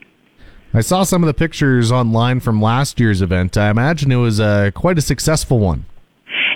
I 0.74 0.80
saw 0.80 1.02
some 1.02 1.22
of 1.22 1.26
the 1.26 1.34
pictures 1.34 1.92
online 1.92 2.40
from 2.40 2.62
last 2.62 2.98
year's 2.98 3.20
event. 3.20 3.58
I 3.58 3.68
imagine 3.68 4.10
it 4.10 4.16
was 4.16 4.40
uh, 4.40 4.70
quite 4.74 4.96
a 4.96 5.02
successful 5.02 5.58
one. 5.58 5.84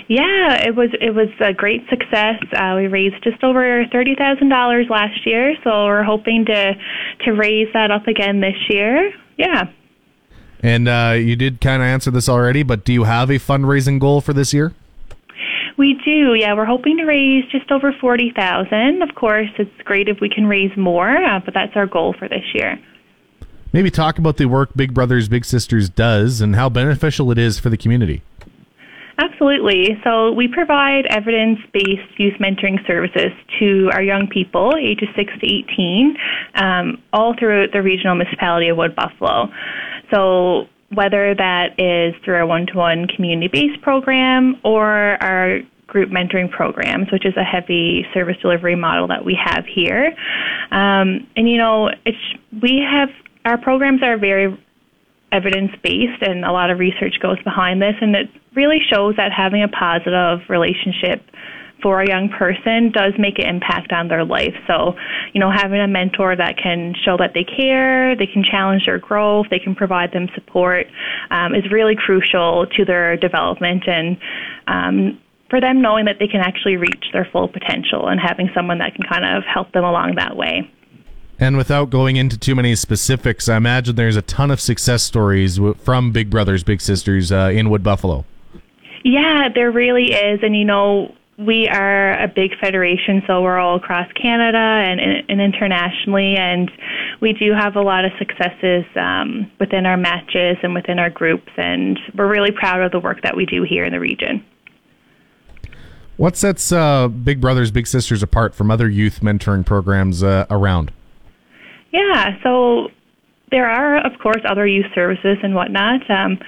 Yeah, 0.07 0.65
it 0.65 0.73
was 0.73 0.89
it 1.01 1.13
was 1.13 1.27
a 1.41 1.53
great 1.53 1.81
success. 1.89 2.41
Uh, 2.53 2.75
we 2.77 2.87
raised 2.87 3.21
just 3.23 3.43
over 3.43 3.85
thirty 3.91 4.15
thousand 4.15 4.49
dollars 4.49 4.87
last 4.89 5.25
year, 5.25 5.55
so 5.63 5.85
we're 5.85 6.03
hoping 6.03 6.45
to 6.45 6.73
to 7.25 7.31
raise 7.31 7.67
that 7.73 7.91
up 7.91 8.07
again 8.07 8.39
this 8.39 8.55
year. 8.69 9.11
Yeah. 9.37 9.65
And 10.63 10.87
uh, 10.87 11.15
you 11.17 11.35
did 11.35 11.61
kind 11.61 11.81
of 11.81 11.87
answer 11.87 12.09
this 12.09 12.27
already, 12.27 12.63
but 12.63 12.83
do 12.83 12.93
you 12.93 13.03
have 13.03 13.29
a 13.29 13.33
fundraising 13.33 13.99
goal 13.99 14.21
for 14.21 14.33
this 14.33 14.53
year? 14.53 14.73
We 15.77 15.93
do, 16.03 16.33
yeah. 16.33 16.55
We're 16.55 16.65
hoping 16.65 16.97
to 16.97 17.05
raise 17.05 17.43
just 17.51 17.69
over 17.69 17.93
forty 17.99 18.31
thousand. 18.33 19.01
Of 19.01 19.13
course, 19.13 19.49
it's 19.59 19.69
great 19.83 20.07
if 20.07 20.21
we 20.21 20.29
can 20.29 20.47
raise 20.47 20.75
more, 20.77 21.15
uh, 21.17 21.41
but 21.43 21.53
that's 21.53 21.75
our 21.75 21.85
goal 21.85 22.15
for 22.17 22.29
this 22.29 22.45
year. 22.53 22.79
Maybe 23.73 23.91
talk 23.91 24.17
about 24.17 24.37
the 24.37 24.45
work 24.45 24.69
Big 24.75 24.93
Brothers 24.93 25.27
Big 25.27 25.43
Sisters 25.43 25.89
does 25.89 26.39
and 26.39 26.55
how 26.55 26.69
beneficial 26.69 27.29
it 27.31 27.37
is 27.37 27.59
for 27.59 27.69
the 27.69 27.77
community. 27.77 28.23
Absolutely. 29.19 29.97
So 30.03 30.31
we 30.31 30.47
provide 30.47 31.07
evidence 31.07 31.59
based 31.73 32.19
youth 32.19 32.35
mentoring 32.39 32.85
services 32.85 33.31
to 33.59 33.89
our 33.93 34.03
young 34.03 34.27
people, 34.27 34.73
ages 34.79 35.09
6 35.15 35.33
to 35.41 35.45
18, 35.45 36.17
um, 36.55 37.01
all 37.11 37.33
throughout 37.37 37.71
the 37.73 37.81
regional 37.81 38.15
municipality 38.15 38.67
of 38.67 38.77
Wood 38.77 38.95
Buffalo. 38.95 39.49
So 40.13 40.67
whether 40.93 41.33
that 41.35 41.79
is 41.79 42.13
through 42.23 42.35
our 42.35 42.45
one 42.45 42.67
to 42.67 42.77
one 42.77 43.07
community 43.07 43.47
based 43.47 43.81
program 43.81 44.55
or 44.63 45.17
our 45.21 45.59
group 45.87 46.09
mentoring 46.09 46.51
programs, 46.51 47.11
which 47.11 47.25
is 47.25 47.35
a 47.37 47.43
heavy 47.43 48.05
service 48.13 48.37
delivery 48.41 48.75
model 48.75 49.07
that 49.07 49.25
we 49.25 49.37
have 49.41 49.65
here. 49.65 50.13
Um, 50.71 51.27
and 51.35 51.49
you 51.49 51.57
know, 51.57 51.89
it's 52.05 52.17
we 52.61 52.85
have 52.87 53.09
our 53.45 53.57
programs 53.57 54.03
are 54.03 54.17
very 54.17 54.55
evidence 55.31 55.71
based 55.83 56.21
and 56.21 56.45
a 56.45 56.51
lot 56.51 56.69
of 56.69 56.79
research 56.79 57.15
goes 57.21 57.41
behind 57.43 57.81
this 57.81 57.95
and 58.01 58.15
it 58.15 58.29
really 58.55 58.79
shows 58.89 59.15
that 59.17 59.31
having 59.31 59.61
a 59.61 59.67
positive 59.67 60.39
relationship 60.49 61.21
for 61.81 62.01
a 62.01 62.07
young 62.07 62.29
person 62.29 62.91
does 62.91 63.13
make 63.19 63.37
an 63.37 63.45
impact 63.45 63.91
on 63.91 64.07
their 64.07 64.25
life. 64.25 64.55
So, 64.65 64.95
you 65.33 65.39
know, 65.39 65.51
having 65.51 65.79
a 65.79 65.87
mentor 65.87 66.35
that 66.35 66.57
can 66.57 66.95
show 67.05 67.17
that 67.17 67.33
they 67.33 67.43
care, 67.43 68.15
they 68.15 68.25
can 68.25 68.43
challenge 68.43 68.85
their 68.85 68.97
growth, 68.97 69.47
they 69.51 69.59
can 69.59 69.75
provide 69.75 70.11
them 70.11 70.27
support 70.33 70.87
um, 71.29 71.53
is 71.53 71.69
really 71.71 71.95
crucial 71.95 72.65
to 72.75 72.85
their 72.85 73.15
development 73.17 73.83
and 73.87 74.17
um, 74.65 75.21
for 75.49 75.61
them 75.61 75.81
knowing 75.81 76.05
that 76.05 76.17
they 76.19 76.27
can 76.27 76.41
actually 76.41 76.77
reach 76.77 77.05
their 77.13 77.27
full 77.31 77.47
potential 77.47 78.07
and 78.07 78.19
having 78.19 78.49
someone 78.55 78.79
that 78.79 78.95
can 78.95 79.03
kind 79.03 79.23
of 79.23 79.43
help 79.43 79.71
them 79.71 79.83
along 79.83 80.15
that 80.17 80.35
way. 80.35 80.69
And 81.39 81.55
without 81.55 81.89
going 81.89 82.15
into 82.15 82.37
too 82.37 82.55
many 82.55 82.75
specifics, 82.75 83.47
I 83.47 83.57
imagine 83.57 83.95
there's 83.95 84.15
a 84.15 84.23
ton 84.23 84.49
of 84.49 84.59
success 84.59 85.03
stories 85.03 85.59
from 85.77 86.11
Big 86.11 86.29
Brothers 86.29 86.63
Big 86.63 86.81
Sisters 86.81 87.31
uh, 87.31 87.51
in 87.53 87.69
Wood 87.69 87.83
Buffalo. 87.83 88.25
Yeah, 89.03 89.49
there 89.53 89.71
really 89.71 90.13
is. 90.13 90.39
And, 90.41 90.55
you 90.55 90.65
know, 90.65 91.13
we 91.37 91.67
are 91.67 92.19
a 92.19 92.27
big 92.27 92.57
federation, 92.59 93.21
so 93.27 93.43
we're 93.43 93.59
all 93.59 93.75
across 93.75 94.11
Canada 94.13 94.57
and, 94.57 94.99
and 95.29 95.39
internationally, 95.39 96.35
and 96.35 96.71
we 97.21 97.33
do 97.33 97.53
have 97.53 97.75
a 97.75 97.81
lot 97.81 98.05
of 98.05 98.11
successes 98.17 98.85
um, 98.95 99.49
within 99.59 99.85
our 99.85 99.97
matches 99.97 100.57
and 100.63 100.73
within 100.73 100.97
our 100.97 101.11
groups, 101.11 101.51
and 101.55 101.99
we're 102.15 102.27
really 102.27 102.51
proud 102.51 102.81
of 102.81 102.91
the 102.91 102.99
work 102.99 103.21
that 103.21 103.37
we 103.37 103.45
do 103.45 103.61
here 103.61 103.83
in 103.83 103.93
the 103.93 103.99
region. 103.99 104.43
What 106.17 106.35
sets 106.35 106.71
uh, 106.71 107.07
Big 107.07 107.39
Brothers 107.39 107.69
Big 107.69 107.85
Sisters 107.85 108.23
apart 108.23 108.55
from 108.55 108.71
other 108.71 108.89
youth 108.89 109.19
mentoring 109.21 109.63
programs 109.63 110.23
uh, 110.23 110.47
around? 110.49 110.91
Yeah, 111.91 112.37
so 112.43 112.89
there 113.51 113.69
are, 113.69 114.05
of 114.05 114.19
course, 114.21 114.41
other 114.47 114.67
youth 114.67 114.87
services 114.93 115.37
and 115.41 115.55
whatnot. 115.55 116.09
Um, 116.09 116.39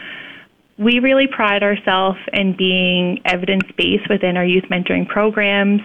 we 0.77 0.99
really 0.99 1.27
pride 1.27 1.61
ourselves 1.61 2.17
in 2.31 2.55
being 2.57 3.19
evidence 3.25 3.63
based 3.77 4.09
within 4.09 4.37
our 4.37 4.45
youth 4.45 4.63
mentoring 4.71 5.07
programs. 5.07 5.81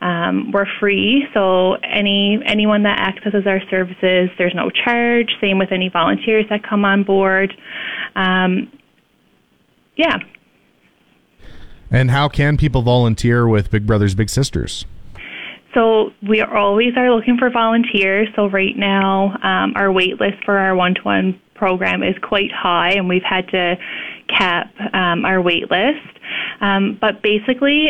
Um, 0.00 0.50
we're 0.50 0.66
free, 0.80 1.26
so 1.34 1.74
any 1.74 2.40
anyone 2.46 2.84
that 2.84 2.98
accesses 2.98 3.46
our 3.46 3.60
services, 3.70 4.30
there's 4.38 4.54
no 4.54 4.70
charge. 4.70 5.28
Same 5.42 5.58
with 5.58 5.72
any 5.72 5.90
volunteers 5.90 6.46
that 6.48 6.62
come 6.66 6.86
on 6.86 7.04
board. 7.04 7.52
Um, 8.16 8.72
yeah. 9.96 10.16
And 11.90 12.10
how 12.10 12.28
can 12.28 12.56
people 12.56 12.80
volunteer 12.80 13.46
with 13.46 13.70
Big 13.70 13.86
Brothers 13.86 14.14
Big 14.14 14.30
Sisters? 14.30 14.86
So 15.74 16.10
we 16.28 16.40
always 16.40 16.96
are 16.96 17.14
looking 17.14 17.36
for 17.38 17.50
volunteers. 17.50 18.28
So 18.34 18.48
right 18.48 18.76
now, 18.76 19.36
um, 19.42 19.74
our 19.76 19.92
wait 19.92 20.20
list 20.20 20.44
for 20.44 20.58
our 20.58 20.74
one-to-one 20.74 21.40
program 21.54 22.02
is 22.02 22.16
quite 22.22 22.50
high, 22.50 22.92
and 22.92 23.08
we've 23.08 23.22
had 23.22 23.46
to 23.48 23.76
cap 24.28 24.72
um, 24.92 25.24
our 25.24 25.40
wait 25.40 25.70
list. 25.70 26.18
Um, 26.60 26.98
but 27.00 27.22
basically, 27.22 27.88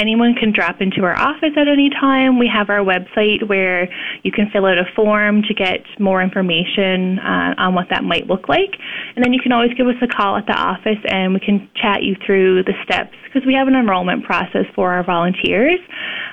anyone 0.00 0.34
can 0.34 0.52
drop 0.52 0.80
into 0.80 1.04
our 1.04 1.16
office 1.16 1.52
at 1.56 1.68
any 1.68 1.90
time. 1.90 2.38
We 2.38 2.48
have 2.48 2.70
our 2.70 2.80
website 2.80 3.46
where 3.46 3.88
you 4.22 4.32
can 4.32 4.50
fill 4.50 4.64
out 4.64 4.78
a 4.78 4.84
form 4.96 5.42
to 5.42 5.54
get 5.54 5.84
more 6.00 6.22
information 6.22 7.18
uh, 7.18 7.54
on 7.58 7.74
what 7.74 7.88
that 7.90 8.02
might 8.02 8.26
look 8.26 8.48
like. 8.48 8.72
And 9.14 9.24
then 9.24 9.32
you 9.34 9.40
can 9.40 9.52
always 9.52 9.74
give 9.74 9.86
us 9.86 10.00
a 10.02 10.08
call 10.08 10.36
at 10.36 10.46
the 10.46 10.56
office 10.56 10.98
and 11.04 11.34
we 11.34 11.40
can 11.40 11.68
chat 11.76 12.02
you 12.02 12.16
through 12.24 12.64
the 12.64 12.72
steps 12.82 13.14
because 13.24 13.46
we 13.46 13.54
have 13.54 13.68
an 13.68 13.74
enrollment 13.74 14.24
process 14.24 14.66
for 14.74 14.92
our 14.92 15.04
volunteers. 15.04 15.78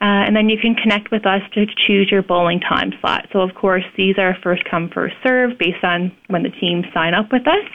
uh, 0.01 0.27
and 0.27 0.35
then 0.35 0.49
you 0.49 0.57
can 0.59 0.75
connect 0.75 1.11
with 1.11 1.25
us 1.25 1.41
to 1.53 1.65
choose 1.87 2.11
your 2.11 2.21
bowling 2.21 2.59
time 2.59 2.91
slot. 2.99 3.25
So, 3.31 3.39
of 3.39 3.55
course, 3.55 3.85
these 3.95 4.17
are 4.17 4.35
first 4.43 4.63
come, 4.69 4.89
first 4.93 5.15
serve 5.23 5.57
based 5.57 5.83
on 5.83 6.11
when 6.27 6.43
the 6.43 6.49
teams 6.49 6.85
sign 6.93 7.13
up 7.13 7.31
with 7.31 7.47
us, 7.47 7.65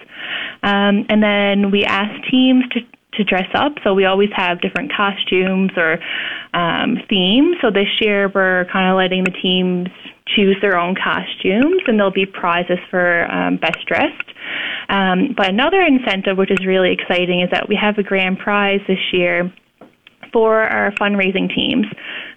um, 0.62 1.06
and 1.08 1.22
then 1.22 1.70
we 1.70 1.84
ask 1.84 2.12
teams 2.30 2.64
to 2.72 2.80
to 3.14 3.24
dress 3.24 3.48
up. 3.54 3.72
So 3.82 3.94
we 3.94 4.04
always 4.04 4.30
have 4.36 4.60
different 4.60 4.92
costumes 4.92 5.70
or 5.76 5.98
um, 6.54 6.98
themes. 7.08 7.56
So 7.60 7.70
this 7.70 7.88
year 8.00 8.30
we're 8.34 8.66
kind 8.72 8.90
of 8.90 8.96
letting 8.96 9.24
the 9.24 9.32
teams 9.42 9.88
choose 10.36 10.56
their 10.62 10.78
own 10.78 10.94
costumes, 10.94 11.82
and 11.86 11.98
there'll 11.98 12.12
be 12.12 12.26
prizes 12.26 12.78
for 12.88 13.30
um, 13.30 13.56
best 13.56 13.78
dressed. 13.86 14.30
Um, 14.88 15.34
but 15.36 15.48
another 15.48 15.80
incentive, 15.80 16.38
which 16.38 16.50
is 16.50 16.64
really 16.64 16.92
exciting, 16.92 17.40
is 17.40 17.50
that 17.50 17.68
we 17.68 17.76
have 17.80 17.98
a 17.98 18.02
grand 18.02 18.38
prize 18.38 18.80
this 18.86 19.12
year 19.12 19.52
for 20.32 20.62
our 20.62 20.92
fundraising 20.92 21.54
teams. 21.54 21.86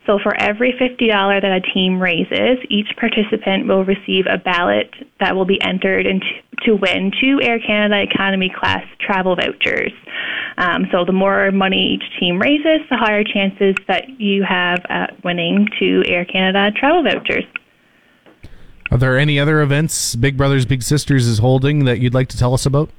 So 0.06 0.20
for 0.22 0.36
every 0.42 0.74
$50 0.74 1.42
that 1.42 1.52
a 1.52 1.62
team 1.74 2.00
raises, 2.00 2.58
each 2.70 2.88
participant 3.00 3.68
will 3.68 3.86
receive 3.86 4.26
a 4.30 4.38
ballot 4.38 4.94
that 5.20 5.36
will 5.36 5.46
be 5.46 5.62
entered 5.62 6.06
into 6.06 6.26
to 6.66 6.76
win 6.76 7.12
two 7.20 7.42
Air 7.42 7.60
Canada 7.60 8.02
economy 8.02 8.52
class 8.54 8.84
travel 9.00 9.36
vouchers. 9.36 9.92
Um, 10.58 10.86
so 10.92 11.04
the 11.06 11.12
more 11.12 11.52
money 11.52 11.96
each 11.96 12.20
team 12.20 12.40
raises, 12.40 12.88
the 12.90 12.98
higher 12.98 13.24
chances 13.24 13.76
that 13.88 14.20
you 14.20 14.44
have 14.44 14.80
at 14.90 15.24
winning 15.24 15.68
two 15.80 16.04
Air 16.06 16.26
Canada 16.26 16.72
travel 16.78 17.04
vouchers. 17.04 17.44
Are 18.92 18.98
there 18.98 19.18
any 19.18 19.40
other 19.40 19.62
events 19.62 20.16
Big 20.16 20.38
Brothers 20.38 20.66
Big 20.66 20.84
Sisters 20.84 21.28
is 21.28 21.40
holding 21.40 21.86
that 21.86 22.00
you'd 22.00 22.14
like 22.14 22.28
to 22.30 22.38
tell 22.38 22.54
us 22.54 22.66
about? 22.66 22.90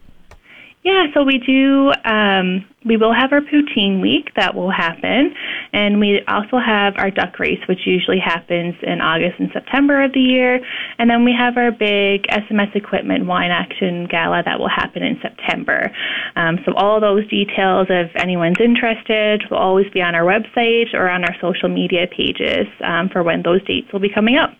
Yeah, 0.84 1.06
so 1.14 1.24
we 1.24 1.38
do. 1.38 1.92
Um, 2.04 2.66
we 2.84 2.98
will 2.98 3.14
have 3.14 3.32
our 3.32 3.40
poutine 3.40 4.02
week 4.02 4.28
that 4.36 4.54
will 4.54 4.70
happen, 4.70 5.34
and 5.72 5.98
we 5.98 6.20
also 6.28 6.58
have 6.58 6.92
our 6.98 7.10
duck 7.10 7.38
race, 7.38 7.60
which 7.66 7.86
usually 7.86 8.20
happens 8.22 8.74
in 8.82 9.00
August 9.00 9.40
and 9.40 9.48
September 9.54 10.04
of 10.04 10.12
the 10.12 10.20
year, 10.20 10.60
and 10.98 11.08
then 11.08 11.24
we 11.24 11.32
have 11.32 11.56
our 11.56 11.72
big 11.72 12.24
SMS 12.24 12.76
equipment 12.76 13.24
wine 13.24 13.50
action 13.50 14.06
gala 14.10 14.42
that 14.44 14.60
will 14.60 14.68
happen 14.68 15.02
in 15.02 15.18
September. 15.22 15.90
Um, 16.36 16.58
so 16.66 16.74
all 16.74 17.00
those 17.00 17.26
details, 17.30 17.86
if 17.88 18.10
anyone's 18.16 18.60
interested, 18.60 19.42
will 19.50 19.56
always 19.56 19.90
be 19.94 20.02
on 20.02 20.14
our 20.14 20.24
website 20.24 20.92
or 20.92 21.08
on 21.08 21.24
our 21.24 21.34
social 21.40 21.70
media 21.70 22.06
pages 22.14 22.66
um, 22.84 23.08
for 23.08 23.22
when 23.22 23.40
those 23.42 23.64
dates 23.64 23.90
will 23.90 24.00
be 24.00 24.12
coming 24.12 24.36
up. 24.36 24.50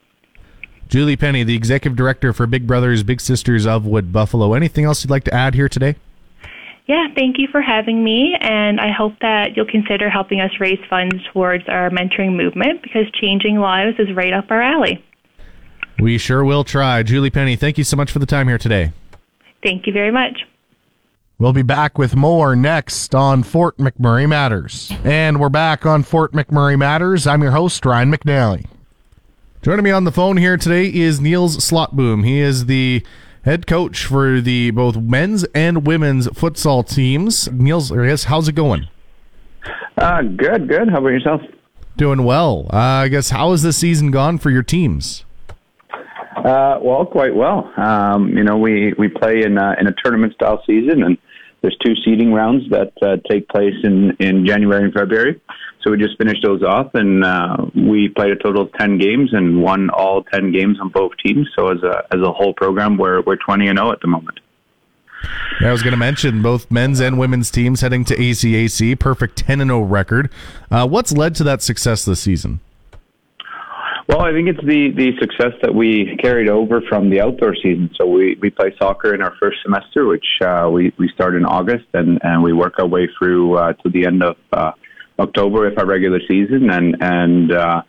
Julie 0.89 1.19
Penney, 1.19 1.45
the 1.45 1.55
executive 1.55 1.97
director 1.99 2.33
for 2.33 2.47
Big 2.47 2.67
Brothers 2.67 3.03
Big 3.03 3.21
Sisters 3.21 3.67
of 3.67 3.85
Wood 3.85 4.11
Buffalo. 4.11 4.55
Anything 4.55 4.87
else 4.87 5.05
you'd 5.05 5.11
like 5.11 5.25
to 5.25 5.35
add 5.35 5.55
here 5.55 5.69
today? 5.69 5.97
Yeah, 6.87 7.07
thank 7.15 7.39
you 7.39 7.49
for 7.51 7.63
having 7.63 8.05
me, 8.05 8.37
and 8.39 8.79
I 8.79 8.93
hope 8.93 9.15
that 9.21 9.57
you'll 9.57 9.65
consider 9.65 10.11
helping 10.11 10.41
us 10.41 10.51
raise 10.61 10.81
funds 10.91 11.17
towards 11.33 11.65
our 11.67 11.89
mentoring 11.89 12.37
movement 12.37 12.83
because 12.83 13.11
changing 13.13 13.57
lives 13.57 13.99
is 13.99 14.15
right 14.15 14.35
up 14.35 14.51
our 14.51 14.61
alley. 14.61 15.03
We 15.99 16.19
sure 16.19 16.45
will 16.45 16.63
try. 16.63 17.03
Julie 17.03 17.31
Penney, 17.31 17.57
thank 17.57 17.79
you 17.79 17.85
so 17.85 17.97
much 17.97 18.13
for 18.13 18.19
the 18.19 18.27
time 18.27 18.49
here 18.49 18.59
today. 18.59 18.93
Thank 19.63 19.87
you 19.87 19.95
very 19.95 20.11
much. 20.11 20.45
We'll 21.39 21.55
be 21.55 21.63
back 21.63 21.97
with 21.97 22.15
more 22.15 22.55
next 22.55 23.15
on 23.15 23.43
Fort 23.43 23.79
McMurray 23.79 24.29
Matters. 24.29 24.93
And 25.05 25.41
we're 25.41 25.49
back 25.49 25.87
on 25.87 26.03
Fort 26.03 26.33
McMurray 26.33 26.79
Matters. 26.79 27.27
I'm 27.27 27.43
your 27.43 27.53
host, 27.53 27.85
Ryan 27.87 28.13
McNally. 28.13 28.67
Joining 29.63 29.85
me 29.85 29.91
on 29.91 30.05
the 30.05 30.13
phone 30.13 30.37
here 30.37 30.59
today 30.59 30.93
is 30.93 31.21
Niels 31.21 31.57
Slotboom. 31.57 32.27
He 32.27 32.41
is 32.41 32.67
the 32.67 33.05
head 33.45 33.67
coach 33.67 34.07
for 34.07 34.41
the 34.41 34.71
both 34.71 34.97
men's 34.97 35.45
and 35.55 35.87
women's 35.87 36.27
futsal 36.29 36.87
teams. 36.89 37.51
Niels, 37.51 37.91
guess, 37.91 38.25
how's 38.25 38.49
it 38.49 38.55
going? 38.55 38.89
Uh, 39.97 40.23
good, 40.23 40.69
good. 40.69 40.89
How 40.89 40.99
about 40.99 41.09
yourself? 41.09 41.41
Doing 41.97 42.25
well. 42.25 42.67
Uh, 42.73 42.77
I 42.77 43.09
guess 43.09 43.31
how 43.31 43.53
has 43.53 43.63
the 43.63 43.73
season 43.73 44.11
gone 44.11 44.39
for 44.39 44.51
your 44.51 44.63
teams? 44.63 45.25
Uh, 46.37 46.79
well, 46.83 47.07
quite 47.07 47.35
well. 47.35 47.73
Um, 47.77 48.37
you 48.37 48.43
know, 48.43 48.59
we 48.59 48.93
we 48.99 49.09
play 49.09 49.43
in 49.43 49.57
uh, 49.57 49.77
in 49.79 49.87
a 49.87 49.95
tournament 50.03 50.35
style 50.35 50.63
season, 50.67 51.03
and 51.03 51.17
there's 51.63 51.77
two 51.85 51.95
seeding 52.05 52.33
rounds 52.33 52.69
that 52.71 52.93
uh, 53.01 53.17
take 53.31 53.49
place 53.49 53.75
in 53.85 54.17
in 54.19 54.45
January 54.45 54.85
and 54.85 54.93
February. 54.93 55.41
So 55.85 55.91
we 55.91 55.99
just 55.99 56.17
finished 56.17 56.43
those 56.43 56.63
off, 56.63 56.95
and 56.95 57.23
uh, 57.23 57.59
we 57.77 58.09
played 58.09 58.31
a 58.31 58.37
total 58.37 58.63
of 58.63 58.73
ten 58.73 58.97
games 58.97 59.35
and 59.35 59.61
won 59.61 59.91
all 59.91 60.25
ten 60.25 60.51
games 60.51 60.79
on 60.81 60.89
both 60.89 61.13
teams. 61.25 61.47
So 61.55 61.69
as 61.69 61.83
a 61.83 62.03
as 62.11 62.23
a 62.23 62.33
whole 62.33 62.55
program, 62.55 62.97
we're 62.97 63.21
we're 63.21 63.37
twenty 63.37 63.69
and 63.69 63.77
zero 63.77 63.91
oh 63.91 63.93
at 63.93 64.01
the 64.01 64.09
moment. 64.09 64.41
I 65.61 65.71
was 65.71 65.83
going 65.83 65.93
to 65.93 65.99
mention 65.99 66.43
both 66.43 66.71
men's 66.71 67.01
and 67.01 67.19
women's 67.19 67.51
teams 67.51 67.83
heading 67.83 68.05
to 68.07 68.17
ACAC, 68.17 68.99
perfect 68.99 69.37
ten 69.37 69.61
and 69.61 69.69
zero 69.69 69.81
oh 69.81 69.83
record. 69.83 70.31
Uh, 70.71 70.89
what's 70.89 71.13
led 71.13 71.35
to 71.37 71.45
that 71.45 71.61
success 71.61 72.05
this 72.07 72.21
season? 72.21 72.61
Well, 74.07 74.21
I 74.21 74.33
think 74.33 74.49
it's 74.49 74.61
the, 74.61 74.91
the 74.95 75.13
success 75.19 75.53
that 75.63 75.75
we 75.75 76.17
carried 76.21 76.51
over 76.51 76.83
from 76.83 77.09
the 77.09 77.23
outdoor 77.23 77.55
season. 77.55 77.91
So 77.99 78.07
we, 78.07 78.37
we 78.39 78.51
play 78.51 78.75
soccer 78.79 79.15
in 79.15 79.23
our 79.23 79.35
first 79.41 79.59
semester, 79.63 80.07
which 80.07 80.27
uh, 80.43 80.69
we, 80.71 80.93
we 80.99 81.09
start 81.15 81.35
in 81.35 81.47
August, 81.47 81.87
and, 81.95 82.19
and 82.23 82.43
we 82.43 82.53
work 82.53 82.75
our 82.79 82.87
way 82.87 83.09
through 83.19 83.57
uh, 83.57 83.73
to 83.73 83.89
the 83.89 84.05
end 84.05 84.23
of 84.23 84.37
uh, 84.53 84.73
October 85.19 85.69
with 85.69 85.79
our 85.79 85.87
regular 85.87 86.21
season, 86.29 86.71
and 86.71 86.97
and 87.01 87.53
uh, 87.53 87.83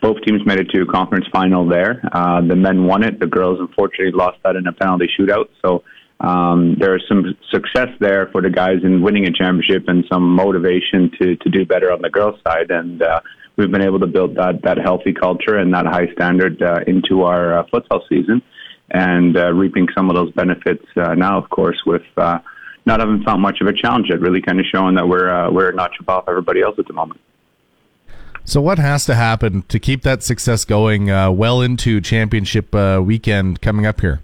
both 0.00 0.20
teams 0.22 0.44
made 0.44 0.58
it 0.58 0.68
to 0.70 0.84
conference 0.86 1.26
final 1.32 1.66
there. 1.66 2.02
Uh, 2.12 2.40
the 2.40 2.56
men 2.56 2.84
won 2.84 3.04
it. 3.04 3.20
The 3.20 3.26
girls 3.26 3.60
unfortunately 3.60 4.12
lost 4.12 4.38
that 4.44 4.56
in 4.56 4.66
a 4.66 4.72
penalty 4.72 5.08
shootout. 5.18 5.48
So 5.64 5.84
um, 6.20 6.76
there 6.78 6.96
is 6.96 7.02
some 7.08 7.36
success 7.50 7.88
there 8.00 8.28
for 8.32 8.42
the 8.42 8.50
guys 8.50 8.78
in 8.82 9.00
winning 9.00 9.26
a 9.26 9.32
championship 9.32 9.84
and 9.88 10.04
some 10.12 10.34
motivation 10.34 11.10
to 11.20 11.36
to 11.36 11.48
do 11.50 11.64
better 11.64 11.92
on 11.92 12.02
the 12.02 12.10
girls' 12.10 12.40
side. 12.46 12.70
And 12.70 13.00
uh, 13.00 13.20
we've 13.56 13.70
been 13.70 13.82
able 13.82 14.00
to 14.00 14.08
build 14.08 14.34
that 14.36 14.62
that 14.64 14.78
healthy 14.78 15.12
culture 15.12 15.56
and 15.56 15.72
that 15.74 15.86
high 15.86 16.12
standard 16.14 16.60
uh, 16.62 16.80
into 16.86 17.22
our 17.22 17.60
uh, 17.60 17.66
futsal 17.72 18.00
season, 18.08 18.42
and 18.90 19.36
uh, 19.36 19.52
reaping 19.52 19.86
some 19.96 20.10
of 20.10 20.16
those 20.16 20.32
benefits 20.32 20.84
uh, 20.96 21.14
now, 21.14 21.38
of 21.38 21.48
course, 21.48 21.80
with. 21.86 22.02
Uh, 22.16 22.38
not 22.84 23.00
having 23.00 23.22
found 23.22 23.42
much 23.42 23.60
of 23.60 23.66
a 23.66 23.72
challenge 23.72 24.06
yet. 24.10 24.20
Really, 24.20 24.42
kind 24.42 24.60
of 24.60 24.66
showing 24.72 24.94
that 24.96 25.08
we're 25.08 25.30
uh, 25.30 25.50
we're 25.50 25.70
a 25.70 25.74
notch 25.74 25.96
above 26.00 26.24
everybody 26.28 26.62
else 26.62 26.76
at 26.78 26.86
the 26.86 26.92
moment. 26.92 27.20
So, 28.44 28.60
what 28.60 28.78
has 28.78 29.04
to 29.06 29.14
happen 29.14 29.62
to 29.68 29.78
keep 29.78 30.02
that 30.02 30.22
success 30.22 30.64
going 30.64 31.10
uh, 31.10 31.30
well 31.30 31.60
into 31.60 32.00
championship 32.00 32.74
uh, 32.74 33.00
weekend 33.04 33.60
coming 33.62 33.86
up 33.86 34.00
here? 34.00 34.20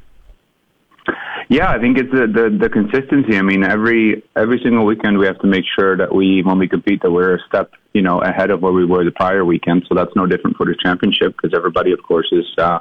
Yeah, 1.50 1.70
I 1.70 1.78
think 1.78 1.96
it's 1.96 2.10
the, 2.10 2.26
the, 2.26 2.58
the 2.60 2.68
consistency. 2.68 3.38
I 3.38 3.42
mean, 3.42 3.64
every 3.64 4.22
every 4.36 4.60
single 4.62 4.84
weekend 4.84 5.18
we 5.18 5.26
have 5.26 5.38
to 5.38 5.46
make 5.46 5.64
sure 5.78 5.96
that 5.96 6.14
we, 6.14 6.42
when 6.42 6.58
we 6.58 6.68
compete, 6.68 7.00
that 7.02 7.10
we're 7.10 7.36
a 7.36 7.40
step, 7.48 7.72
you 7.94 8.02
know, 8.02 8.20
ahead 8.20 8.50
of 8.50 8.60
where 8.60 8.72
we 8.72 8.84
were 8.84 9.02
the 9.02 9.12
prior 9.12 9.44
weekend. 9.44 9.86
So 9.88 9.94
that's 9.94 10.14
no 10.14 10.26
different 10.26 10.58
for 10.58 10.66
the 10.66 10.76
championship 10.82 11.34
because 11.36 11.56
everybody, 11.56 11.92
of 11.92 12.02
course, 12.02 12.28
is, 12.32 12.44
uh, 12.58 12.80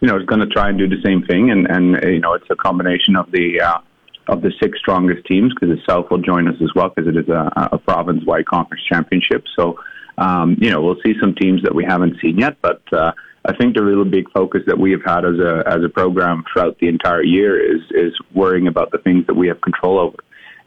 you 0.00 0.08
know, 0.08 0.18
is 0.18 0.26
going 0.26 0.40
to 0.40 0.48
try 0.48 0.68
and 0.68 0.76
do 0.76 0.88
the 0.88 1.00
same 1.04 1.22
thing, 1.22 1.50
and 1.50 1.70
and 1.70 2.02
you 2.02 2.18
know, 2.18 2.32
it's 2.32 2.48
a 2.50 2.56
combination 2.56 3.14
of 3.14 3.30
the 3.30 3.60
uh, 3.60 3.78
of 4.28 4.42
the 4.42 4.52
six 4.62 4.78
strongest 4.78 5.26
teams 5.26 5.52
because 5.54 5.74
the 5.74 5.82
South 5.88 6.10
will 6.10 6.18
join 6.18 6.46
us 6.48 6.56
as 6.62 6.68
well 6.74 6.90
because 6.90 7.08
it 7.08 7.16
is 7.16 7.28
a, 7.28 7.50
a 7.72 7.78
province-wide 7.78 8.46
conference 8.46 8.82
championship. 8.84 9.44
So, 9.58 9.78
um, 10.18 10.56
you 10.60 10.70
know, 10.70 10.82
we'll 10.82 11.00
see 11.04 11.14
some 11.20 11.34
teams 11.34 11.62
that 11.62 11.74
we 11.74 11.84
haven't 11.84 12.20
seen 12.20 12.38
yet, 12.38 12.56
but 12.60 12.82
uh, 12.92 13.12
I 13.44 13.56
think 13.56 13.74
the 13.74 13.84
really 13.84 14.08
big 14.08 14.30
focus 14.30 14.62
that 14.66 14.78
we 14.78 14.90
have 14.90 15.04
had 15.04 15.24
as 15.24 15.38
a 15.38 15.62
as 15.66 15.82
a 15.82 15.88
program 15.88 16.44
throughout 16.52 16.78
the 16.80 16.88
entire 16.88 17.22
year 17.22 17.58
is 17.58 17.80
is 17.90 18.12
worrying 18.34 18.66
about 18.66 18.90
the 18.90 18.98
things 18.98 19.26
that 19.26 19.34
we 19.34 19.48
have 19.48 19.60
control 19.60 19.98
over, 19.98 20.16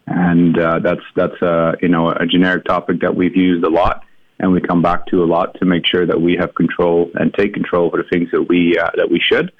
and 0.07 0.57
uh, 0.57 0.79
that's 0.79 1.05
that's 1.15 1.39
a 1.41 1.73
you 1.81 1.89
know 1.89 2.09
a 2.09 2.25
generic 2.25 2.65
topic 2.65 3.01
that 3.01 3.15
we've 3.15 3.35
used 3.35 3.63
a 3.63 3.69
lot. 3.69 4.03
And 4.39 4.51
we 4.51 4.59
come 4.59 4.81
back 4.81 5.05
to 5.07 5.23
a 5.23 5.25
lot 5.25 5.53
to 5.59 5.65
make 5.65 5.85
sure 5.85 6.07
that 6.07 6.19
we 6.19 6.35
have 6.39 6.55
control 6.55 7.11
and 7.13 7.31
take 7.31 7.53
control 7.53 7.85
over 7.85 7.97
the 7.97 8.09
things 8.09 8.29
that 8.31 8.41
we 8.49 8.75
uh, 8.75 8.89
that 8.95 9.11
we 9.11 9.19
should, 9.19 9.51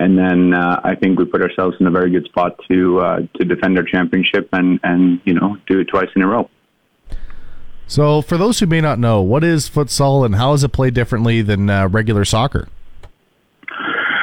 and 0.00 0.18
then 0.18 0.54
uh, 0.54 0.80
I 0.82 0.94
think 0.96 1.18
we 1.18 1.26
put 1.26 1.42
ourselves 1.42 1.76
in 1.78 1.86
a 1.86 1.90
very 1.90 2.10
good 2.10 2.24
spot 2.24 2.58
to 2.68 3.00
uh, 3.00 3.20
to 3.36 3.44
defend 3.44 3.78
our 3.78 3.84
championship 3.84 4.48
and 4.52 4.80
and 4.82 5.20
you 5.24 5.34
know 5.34 5.56
do 5.68 5.78
it 5.78 5.84
twice 5.84 6.08
in 6.16 6.22
a 6.22 6.26
row. 6.26 6.50
So, 7.86 8.22
for 8.22 8.38
those 8.38 8.60
who 8.60 8.66
may 8.66 8.80
not 8.80 8.98
know, 8.98 9.20
what 9.20 9.44
is 9.44 9.68
futsal 9.68 10.24
and 10.24 10.36
how 10.36 10.52
is 10.54 10.64
it 10.64 10.70
played 10.70 10.94
differently 10.94 11.42
than 11.42 11.68
uh, 11.68 11.88
regular 11.88 12.24
soccer? 12.24 12.68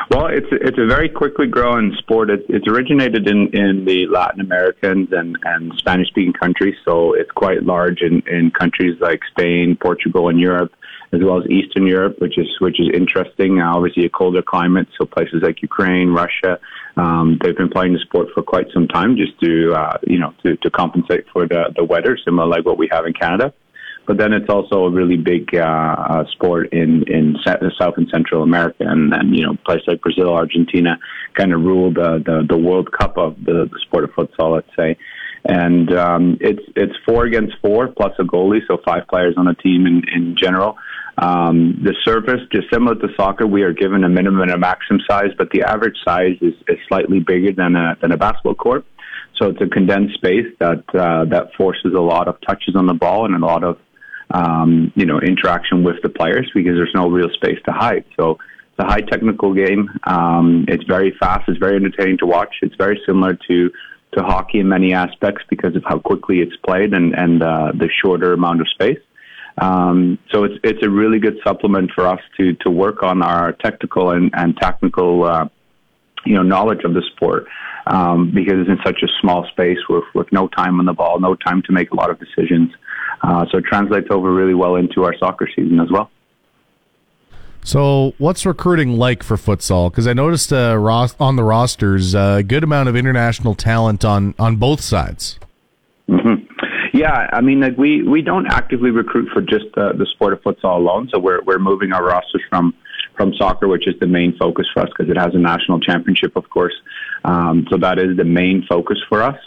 Well, 0.09 0.27
it's 0.27 0.47
it's 0.51 0.77
a 0.79 0.87
very 0.87 1.09
quickly 1.09 1.47
growing 1.47 1.93
sport. 1.99 2.29
It's, 2.29 2.45
it's 2.49 2.67
originated 2.67 3.27
in, 3.27 3.49
in 3.53 3.85
the 3.85 4.07
Latin 4.07 4.41
Americans 4.41 5.09
and, 5.11 5.37
and 5.43 5.73
Spanish 5.77 6.07
speaking 6.07 6.33
countries, 6.33 6.75
so 6.85 7.13
it's 7.13 7.29
quite 7.31 7.63
large 7.63 8.01
in, 8.01 8.23
in 8.25 8.51
countries 8.51 8.97
like 8.99 9.19
Spain, 9.29 9.77
Portugal, 9.79 10.29
and 10.29 10.39
Europe, 10.39 10.71
as 11.13 11.21
well 11.23 11.39
as 11.39 11.49
Eastern 11.49 11.87
Europe, 11.87 12.17
which 12.19 12.37
is 12.37 12.47
which 12.59 12.79
is 12.79 12.89
interesting. 12.93 13.61
Uh, 13.61 13.75
obviously, 13.75 14.05
a 14.05 14.09
colder 14.09 14.41
climate, 14.41 14.87
so 14.97 15.05
places 15.05 15.41
like 15.41 15.61
Ukraine, 15.61 16.09
Russia, 16.09 16.59
um, 16.97 17.37
they've 17.41 17.55
been 17.55 17.69
playing 17.69 17.93
the 17.93 17.99
sport 17.99 18.27
for 18.33 18.43
quite 18.43 18.67
some 18.73 18.87
time, 18.87 19.15
just 19.15 19.39
to 19.39 19.73
uh, 19.73 19.97
you 20.05 20.19
know 20.19 20.33
to, 20.43 20.57
to 20.57 20.69
compensate 20.69 21.25
for 21.31 21.47
the 21.47 21.73
the 21.75 21.83
weather, 21.83 22.17
similar 22.23 22.47
like 22.47 22.65
what 22.65 22.77
we 22.77 22.89
have 22.91 23.05
in 23.05 23.13
Canada. 23.13 23.53
But 24.05 24.17
then 24.17 24.31
it's 24.31 24.49
also 24.49 24.85
a 24.85 24.89
really 24.91 25.17
big 25.17 25.53
uh, 25.53 25.63
uh 25.63 26.25
sport 26.31 26.73
in 26.73 27.03
in 27.07 27.35
South 27.45 27.95
and 27.97 28.07
Central 28.09 28.41
America, 28.43 28.83
and, 28.87 29.11
then 29.11 29.33
you 29.33 29.45
know 29.45 29.55
places 29.65 29.83
like 29.87 30.01
Brazil, 30.01 30.33
Argentina, 30.33 30.97
kind 31.35 31.53
of 31.53 31.61
rule 31.61 31.93
the, 31.93 32.21
the 32.25 32.45
the 32.49 32.57
World 32.57 32.91
Cup 32.91 33.17
of 33.17 33.35
the, 33.45 33.69
the 33.71 33.79
sport 33.85 34.03
of 34.03 34.11
futsal, 34.11 34.55
let's 34.55 34.75
say. 34.75 34.97
And 35.45 35.93
um, 35.93 36.37
it's 36.41 36.63
it's 36.75 36.93
four 37.05 37.25
against 37.25 37.55
four 37.61 37.87
plus 37.87 38.13
a 38.19 38.23
goalie, 38.23 38.59
so 38.67 38.79
five 38.85 39.07
players 39.07 39.35
on 39.37 39.47
a 39.47 39.55
team 39.55 39.85
in 39.85 40.01
in 40.13 40.35
general. 40.37 40.77
Um, 41.17 41.79
the 41.83 41.95
surface, 42.03 42.41
just 42.51 42.69
similar 42.71 42.95
to 42.95 43.07
soccer, 43.15 43.47
we 43.47 43.63
are 43.63 43.73
given 43.73 44.03
a 44.03 44.09
minimum 44.09 44.41
and 44.41 44.51
a 44.51 44.57
maximum 44.57 45.01
size, 45.09 45.31
but 45.37 45.49
the 45.49 45.63
average 45.63 45.97
size 46.05 46.37
is, 46.41 46.53
is 46.67 46.77
slightly 46.87 47.19
bigger 47.19 47.51
than 47.51 47.75
a 47.75 47.97
than 48.01 48.11
a 48.11 48.17
basketball 48.17 48.55
court. 48.55 48.85
So 49.39 49.49
it's 49.49 49.61
a 49.61 49.67
condensed 49.67 50.15
space 50.15 50.47
that 50.59 50.83
uh, 50.93 51.25
that 51.25 51.53
forces 51.57 51.93
a 51.95 52.01
lot 52.01 52.27
of 52.27 52.39
touches 52.41 52.75
on 52.75 52.85
the 52.85 52.93
ball 52.93 53.25
and 53.25 53.35
a 53.35 53.45
lot 53.45 53.63
of 53.63 53.77
um, 54.31 54.91
you 54.95 55.05
know, 55.05 55.19
interaction 55.19 55.83
with 55.83 56.01
the 56.03 56.09
players 56.09 56.49
because 56.53 56.73
there's 56.75 56.93
no 56.93 57.09
real 57.09 57.29
space 57.33 57.59
to 57.65 57.71
hide. 57.71 58.03
So 58.19 58.31
it's 58.31 58.79
a 58.79 58.85
high 58.85 59.01
technical 59.01 59.53
game. 59.53 59.89
Um, 60.03 60.65
it's 60.67 60.83
very 60.83 61.15
fast. 61.19 61.47
It's 61.47 61.59
very 61.59 61.75
entertaining 61.75 62.17
to 62.19 62.25
watch. 62.25 62.55
It's 62.61 62.75
very 62.75 62.99
similar 63.05 63.37
to 63.47 63.71
to 64.13 64.23
hockey 64.23 64.59
in 64.59 64.69
many 64.69 64.93
aspects 64.93 65.43
because 65.49 65.75
of 65.75 65.83
how 65.83 65.99
quickly 65.99 66.39
it's 66.39 66.55
played 66.65 66.93
and 66.93 67.13
and 67.13 67.43
uh, 67.43 67.71
the 67.73 67.89
shorter 68.01 68.33
amount 68.33 68.61
of 68.61 68.67
space. 68.69 68.99
Um, 69.59 70.19
so 70.31 70.43
it's 70.43 70.55
it's 70.63 70.83
a 70.83 70.89
really 70.89 71.19
good 71.19 71.37
supplement 71.43 71.91
for 71.95 72.07
us 72.07 72.19
to 72.37 72.53
to 72.61 72.69
work 72.69 73.03
on 73.03 73.21
our 73.21 73.53
technical 73.53 74.11
and 74.11 74.31
and 74.33 74.55
technical 74.57 75.23
uh, 75.23 75.49
you 76.25 76.35
know 76.35 76.43
knowledge 76.43 76.83
of 76.83 76.93
the 76.93 77.01
sport 77.15 77.47
um, 77.87 78.31
because 78.33 78.55
it's 78.59 78.69
in 78.69 78.77
such 78.85 79.01
a 79.03 79.07
small 79.21 79.47
space 79.47 79.79
with 79.89 80.03
with 80.13 80.31
no 80.31 80.47
time 80.47 80.79
on 80.79 80.85
the 80.85 80.93
ball, 80.93 81.19
no 81.19 81.35
time 81.35 81.61
to 81.63 81.71
make 81.71 81.91
a 81.91 81.95
lot 81.95 82.09
of 82.09 82.19
decisions. 82.19 82.71
Uh, 83.21 83.45
so 83.51 83.57
it 83.57 83.65
translates 83.65 84.07
over 84.11 84.31
really 84.31 84.53
well 84.53 84.75
into 84.75 85.03
our 85.03 85.17
soccer 85.17 85.49
season 85.55 85.79
as 85.79 85.89
well. 85.91 86.11
So, 87.63 88.13
what's 88.17 88.45
recruiting 88.45 88.97
like 88.97 89.23
for 89.23 89.35
futsal? 89.35 89.91
Because 89.91 90.07
I 90.07 90.13
noticed 90.13 90.53
uh, 90.53 90.79
on 91.19 91.35
the 91.35 91.43
rosters 91.43 92.15
uh, 92.15 92.37
a 92.39 92.43
good 92.43 92.63
amount 92.63 92.89
of 92.89 92.95
international 92.95 93.55
talent 93.55 94.05
on 94.05 94.35
on 94.39 94.55
both 94.55 94.81
sides. 94.81 95.39
Mm-hmm. 96.09 96.46
Yeah, 96.93 97.29
I 97.31 97.41
mean, 97.41 97.59
like 97.61 97.77
we 97.77 98.03
we 98.03 98.21
don't 98.21 98.47
actively 98.47 98.91
recruit 98.91 99.29
for 99.33 99.41
just 99.41 99.65
the, 99.75 99.93
the 99.97 100.05
sport 100.13 100.33
of 100.33 100.41
futsal 100.41 100.77
alone. 100.77 101.09
So 101.13 101.19
we're 101.19 101.41
we're 101.43 101.59
moving 101.59 101.93
our 101.93 102.03
rosters 102.03 102.43
from 102.49 102.73
from 103.15 103.33
soccer, 103.33 103.67
which 103.67 103.87
is 103.87 103.95
the 103.99 104.07
main 104.07 104.37
focus 104.37 104.67
for 104.73 104.83
us 104.83 104.89
because 104.89 105.09
it 105.09 105.17
has 105.17 105.33
a 105.33 105.39
national 105.39 105.79
championship, 105.79 106.35
of 106.35 106.49
course. 106.49 106.75
Um, 107.25 107.65
so 107.69 107.77
that 107.77 107.99
is 107.99 108.15
the 108.17 108.23
main 108.23 108.65
focus 108.69 108.97
for 109.09 109.23
us. 109.23 109.39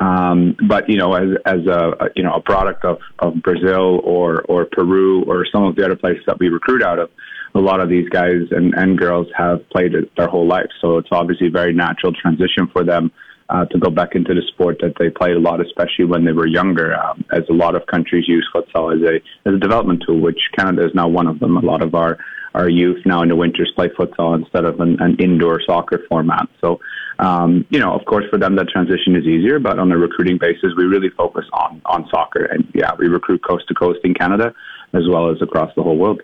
Um, 0.00 0.56
but 0.68 0.88
you 0.88 0.96
know, 0.96 1.14
as 1.14 1.36
as 1.44 1.66
a 1.66 2.10
you 2.14 2.22
know 2.22 2.34
a 2.34 2.40
product 2.40 2.84
of, 2.84 2.98
of 3.18 3.42
Brazil 3.42 4.00
or 4.04 4.42
or 4.42 4.64
Peru 4.64 5.24
or 5.24 5.46
some 5.52 5.64
of 5.64 5.76
the 5.76 5.84
other 5.84 5.96
places 5.96 6.22
that 6.26 6.38
we 6.38 6.48
recruit 6.48 6.82
out 6.82 6.98
of, 6.98 7.10
a 7.54 7.60
lot 7.60 7.80
of 7.80 7.88
these 7.88 8.08
guys 8.08 8.42
and, 8.50 8.74
and 8.74 8.98
girls 8.98 9.26
have 9.36 9.68
played 9.70 9.94
it 9.94 10.10
their 10.16 10.28
whole 10.28 10.46
life. 10.46 10.70
So 10.80 10.98
it's 10.98 11.08
obviously 11.10 11.48
a 11.48 11.50
very 11.50 11.74
natural 11.74 12.12
transition 12.12 12.68
for 12.72 12.84
them 12.84 13.10
uh, 13.50 13.64
to 13.66 13.78
go 13.78 13.90
back 13.90 14.14
into 14.14 14.34
the 14.34 14.42
sport 14.48 14.78
that 14.80 14.94
they 14.98 15.10
played 15.10 15.36
a 15.36 15.40
lot, 15.40 15.60
especially 15.60 16.04
when 16.04 16.24
they 16.24 16.32
were 16.32 16.46
younger. 16.46 16.94
Um, 16.94 17.24
as 17.32 17.42
a 17.48 17.52
lot 17.52 17.74
of 17.74 17.86
countries 17.86 18.26
use 18.28 18.48
futsal 18.54 18.94
as 18.94 19.02
a 19.02 19.16
as 19.48 19.54
a 19.54 19.58
development 19.58 20.02
tool, 20.06 20.20
which 20.20 20.40
Canada 20.56 20.86
is 20.86 20.94
now 20.94 21.08
one 21.08 21.26
of 21.26 21.38
them. 21.38 21.56
A 21.56 21.60
lot 21.60 21.82
of 21.82 21.94
our 21.94 22.18
our 22.54 22.68
youth 22.68 23.04
now 23.04 23.22
in 23.22 23.28
the 23.28 23.36
winters 23.36 23.70
play 23.76 23.88
futsal 23.88 24.36
instead 24.36 24.64
of 24.64 24.80
an, 24.80 25.00
an 25.00 25.16
indoor 25.18 25.60
soccer 25.64 26.04
format. 26.08 26.48
So 26.60 26.80
um, 27.18 27.66
you 27.70 27.80
know, 27.80 27.92
of 27.92 28.04
course, 28.04 28.24
for 28.30 28.38
them 28.38 28.54
that 28.56 28.68
transition 28.68 29.16
is 29.16 29.24
easier, 29.24 29.58
but 29.58 29.78
on 29.78 29.90
a 29.90 29.96
recruiting 29.96 30.38
basis, 30.38 30.72
we 30.76 30.84
really 30.84 31.10
focus 31.10 31.46
on 31.52 31.82
on 31.86 32.08
soccer, 32.10 32.44
and 32.44 32.70
yeah, 32.74 32.92
we 32.98 33.08
recruit 33.08 33.42
coast 33.42 33.66
to 33.68 33.74
coast 33.74 34.00
in 34.04 34.14
Canada 34.14 34.54
as 34.94 35.02
well 35.08 35.30
as 35.30 35.42
across 35.42 35.74
the 35.74 35.82
whole 35.82 35.98
world. 35.98 36.22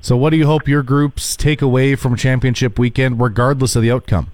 So, 0.00 0.16
what 0.16 0.30
do 0.30 0.36
you 0.36 0.46
hope 0.46 0.68
your 0.68 0.82
groups 0.82 1.36
take 1.36 1.62
away 1.62 1.94
from 1.94 2.16
championship 2.16 2.78
weekend, 2.78 3.20
regardless 3.20 3.76
of 3.76 3.82
the 3.82 3.90
outcome? 3.90 4.30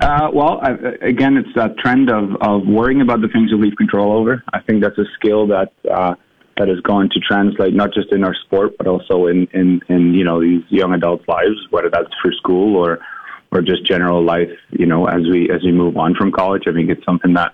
Uh, 0.00 0.30
well, 0.32 0.60
I, 0.62 0.70
again, 1.02 1.36
it's 1.36 1.54
that 1.56 1.76
trend 1.78 2.10
of, 2.10 2.34
of 2.40 2.66
worrying 2.66 3.02
about 3.02 3.20
the 3.20 3.28
things 3.28 3.50
that 3.50 3.58
we've 3.58 3.76
control 3.76 4.12
over. 4.12 4.42
I 4.52 4.60
think 4.60 4.82
that's 4.82 4.96
a 4.96 5.04
skill 5.18 5.46
that 5.48 5.72
uh, 5.90 6.14
that 6.56 6.68
is 6.68 6.80
going 6.80 7.10
to 7.10 7.20
translate 7.20 7.74
not 7.74 7.92
just 7.92 8.12
in 8.12 8.24
our 8.24 8.34
sport, 8.34 8.72
but 8.78 8.86
also 8.86 9.26
in, 9.26 9.46
in, 9.52 9.80
in 9.88 10.14
you 10.14 10.24
know 10.24 10.40
these 10.40 10.62
young 10.68 10.94
adults' 10.94 11.26
lives, 11.28 11.56
whether 11.70 11.90
that's 11.90 12.12
for 12.22 12.32
school 12.32 12.76
or 12.76 12.98
or 13.52 13.60
just 13.60 13.84
general 13.84 14.24
life, 14.24 14.50
you 14.70 14.86
know, 14.86 15.06
as 15.06 15.22
we 15.30 15.50
as 15.50 15.62
we 15.62 15.72
move 15.72 15.96
on 15.96 16.14
from 16.14 16.32
college. 16.32 16.62
I 16.66 16.72
think 16.72 16.88
it's 16.88 17.04
something 17.04 17.34
that 17.34 17.52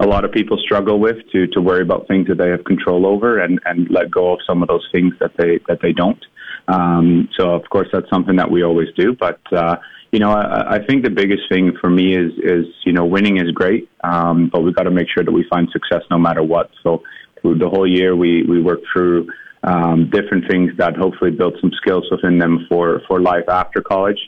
a 0.00 0.06
lot 0.06 0.24
of 0.24 0.32
people 0.32 0.56
struggle 0.58 0.98
with 0.98 1.16
to 1.32 1.46
to 1.48 1.60
worry 1.60 1.82
about 1.82 2.08
things 2.08 2.28
that 2.28 2.38
they 2.38 2.48
have 2.48 2.64
control 2.64 3.06
over 3.06 3.38
and 3.38 3.60
and 3.66 3.90
let 3.90 4.10
go 4.10 4.32
of 4.32 4.40
some 4.46 4.62
of 4.62 4.68
those 4.68 4.86
things 4.90 5.14
that 5.20 5.32
they 5.36 5.58
that 5.68 5.80
they 5.82 5.92
don't. 5.92 6.24
Um, 6.68 7.28
so 7.38 7.50
of 7.50 7.68
course 7.68 7.88
that's 7.92 8.08
something 8.08 8.36
that 8.36 8.50
we 8.50 8.62
always 8.62 8.88
do, 8.96 9.14
but 9.14 9.40
uh, 9.52 9.76
you 10.14 10.20
know 10.20 10.30
I, 10.30 10.76
I 10.76 10.86
think 10.86 11.02
the 11.02 11.10
biggest 11.10 11.42
thing 11.50 11.72
for 11.80 11.90
me 11.90 12.16
is 12.16 12.30
is 12.38 12.66
you 12.86 12.92
know 12.92 13.04
winning 13.04 13.36
is 13.38 13.50
great, 13.50 13.90
um, 14.04 14.48
but 14.52 14.62
we've 14.62 14.74
got 14.74 14.84
to 14.84 14.92
make 14.92 15.08
sure 15.12 15.24
that 15.24 15.32
we 15.32 15.44
find 15.50 15.68
success 15.72 16.02
no 16.08 16.18
matter 16.18 16.42
what. 16.42 16.70
So 16.84 17.02
through 17.40 17.58
the 17.58 17.68
whole 17.68 17.88
year 17.98 18.14
we 18.14 18.44
we 18.44 18.62
work 18.62 18.80
through 18.92 19.28
um, 19.64 20.10
different 20.10 20.44
things 20.48 20.70
that 20.78 20.94
hopefully 20.96 21.32
build 21.32 21.56
some 21.60 21.72
skills 21.80 22.04
within 22.12 22.38
them 22.38 22.66
for 22.68 23.02
for 23.08 23.20
life 23.20 23.48
after 23.48 23.80
college. 23.82 24.20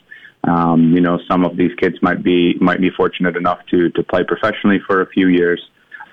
Um, 0.43 0.93
you 0.93 1.01
know, 1.01 1.19
some 1.29 1.45
of 1.45 1.55
these 1.55 1.71
kids 1.79 1.95
might 2.01 2.21
be 2.21 2.55
might 2.59 2.81
be 2.81 2.89
fortunate 2.89 3.37
enough 3.37 3.59
to 3.71 3.89
to 3.91 4.03
play 4.03 4.23
professionally 4.27 4.79
for 4.85 5.01
a 5.01 5.07
few 5.07 5.29
years. 5.29 5.61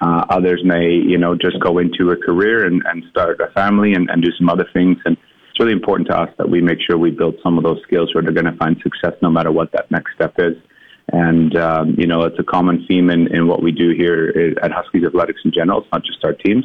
Uh, 0.01 0.25
others 0.29 0.61
may, 0.65 0.91
you 0.91 1.19
know, 1.19 1.35
just 1.35 1.59
go 1.61 1.79
into 1.79 2.11
a 2.11 2.17
career 2.17 2.67
and, 2.67 2.83
and 2.87 3.05
start 3.11 3.41
a 3.41 3.51
family 3.53 3.95
and, 3.95 4.11
and 4.11 4.23
do 4.23 4.31
some 4.39 4.49
other 4.49 4.69
things. 4.73 4.99
And 5.05 5.17
it's 5.55 5.61
really 5.61 5.73
important 5.73 6.09
to 6.09 6.19
us 6.19 6.31
that 6.37 6.51
we 6.51 6.61
make 6.61 6.79
sure 6.85 6.99
we 6.99 7.13
build 7.13 7.37
some 7.41 7.59
of 7.59 7.63
those 7.63 7.81
skills 7.85 8.13
where 8.13 8.25
they're 8.25 8.33
going 8.33 8.45
to 8.45 8.57
find 8.57 8.77
success 8.83 9.13
no 9.23 9.31
matter 9.31 9.53
what 9.53 9.71
that 9.71 9.89
next 9.89 10.13
step 10.17 10.35
is. 10.39 10.57
And, 11.13 11.57
um, 11.57 11.95
you 11.97 12.09
know, 12.09 12.23
it's 12.23 12.39
a 12.41 12.43
common 12.43 12.85
theme 12.89 13.09
in, 13.09 13.33
in 13.33 13.47
what 13.47 13.63
we 13.63 13.71
do 13.71 13.95
here 13.97 14.57
at 14.61 14.73
Huskies 14.73 15.05
Athletics 15.05 15.41
in 15.45 15.53
general. 15.53 15.83
It's 15.83 15.93
not 15.93 16.03
just 16.03 16.25
our 16.25 16.33
teams. 16.33 16.65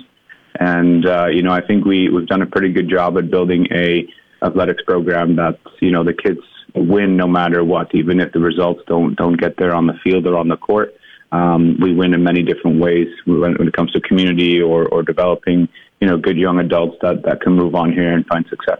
And, 0.60 1.06
uh, 1.06 1.28
you 1.28 1.43
know, 1.43 1.52
I 1.52 1.62
think 1.62 1.86
we, 1.86 2.10
we've 2.10 2.25
done 2.25 2.41
a 2.41 2.47
pretty 2.47 2.73
good 2.73 2.89
job 2.89 3.15
at 3.19 3.30
building 3.30 3.67
a 3.71 4.08
athletics 4.43 4.82
program 4.88 5.36
that, 5.36 5.60
you 5.82 5.91
know, 5.91 6.04
the 6.04 6.13
kids 6.13 6.39
win 6.73 7.15
no 7.15 7.28
matter 7.28 7.63
what, 7.63 7.93
even 7.93 8.19
if 8.19 8.32
the 8.32 8.39
results 8.39 8.82
don't 8.88 9.13
don't 9.15 9.39
get 9.39 9.56
there 9.58 9.75
on 9.75 9.86
the 9.86 9.99
field 10.04 10.25
or 10.25 10.36
on 10.36 10.47
the 10.47 10.58
court. 10.58 10.95
Um, 11.32 11.78
we 11.80 11.93
win 11.93 12.15
in 12.15 12.23
many 12.23 12.41
different 12.41 12.82
ways 12.82 13.08
when, 13.25 13.54
when 13.54 13.67
it 13.67 13.73
comes 13.73 13.91
to 13.91 14.02
community 14.02 14.60
or, 14.60 14.88
or 14.88 15.04
developing, 15.04 15.69
you 15.99 16.07
know, 16.07 16.17
good 16.17 16.38
young 16.38 16.59
adults 16.59 16.97
that, 17.01 17.23
that 17.23 17.41
can 17.41 17.53
move 17.53 17.75
on 17.75 17.91
here 17.91 18.12
and 18.13 18.25
find 18.25 18.45
success. 18.47 18.79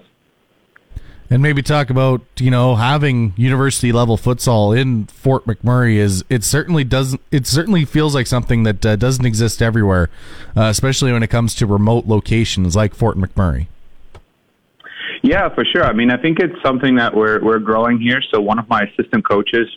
And 1.32 1.44
maybe 1.44 1.62
talk 1.62 1.92
about 1.92 2.22
you 2.40 2.50
know 2.50 2.76
having 2.76 3.34
university 3.38 3.92
level 3.92 4.18
futsal 4.18 4.76
in 4.76 5.06
Fort 5.06 5.46
McMurray 5.46 5.98
is 5.98 6.26
it 6.28 6.44
certainly 6.44 6.84
doesn't 6.84 7.22
it 7.30 7.46
certainly 7.46 7.86
feels 7.86 8.16
like 8.16 8.26
something 8.26 8.64
that 8.64 8.84
uh, 8.84 8.96
doesn't 8.96 9.26
exist 9.26 9.62
everywhere, 9.62 10.10
uh, 10.58 10.64
especially 10.64 11.12
when 11.14 11.22
it 11.22 11.28
comes 11.28 11.54
to 11.56 11.68
remote 11.68 12.08
locations 12.08 12.76
like 12.76 12.96
Fort 12.96 13.16
McMurray. 13.16 13.68
Yeah, 15.22 15.54
for 15.54 15.66
sure. 15.66 15.84
I 15.84 15.94
mean, 15.94 16.10
I 16.10 16.18
think 16.18 16.40
it's 16.40 16.60
something 16.64 16.96
that 16.96 17.16
we're 17.16 17.44
we're 17.44 17.60
growing 17.60 18.00
here. 18.00 18.24
So 18.34 18.42
one 18.42 18.58
of 18.58 18.68
my 18.68 18.82
assistant 18.82 19.28
coaches, 19.28 19.68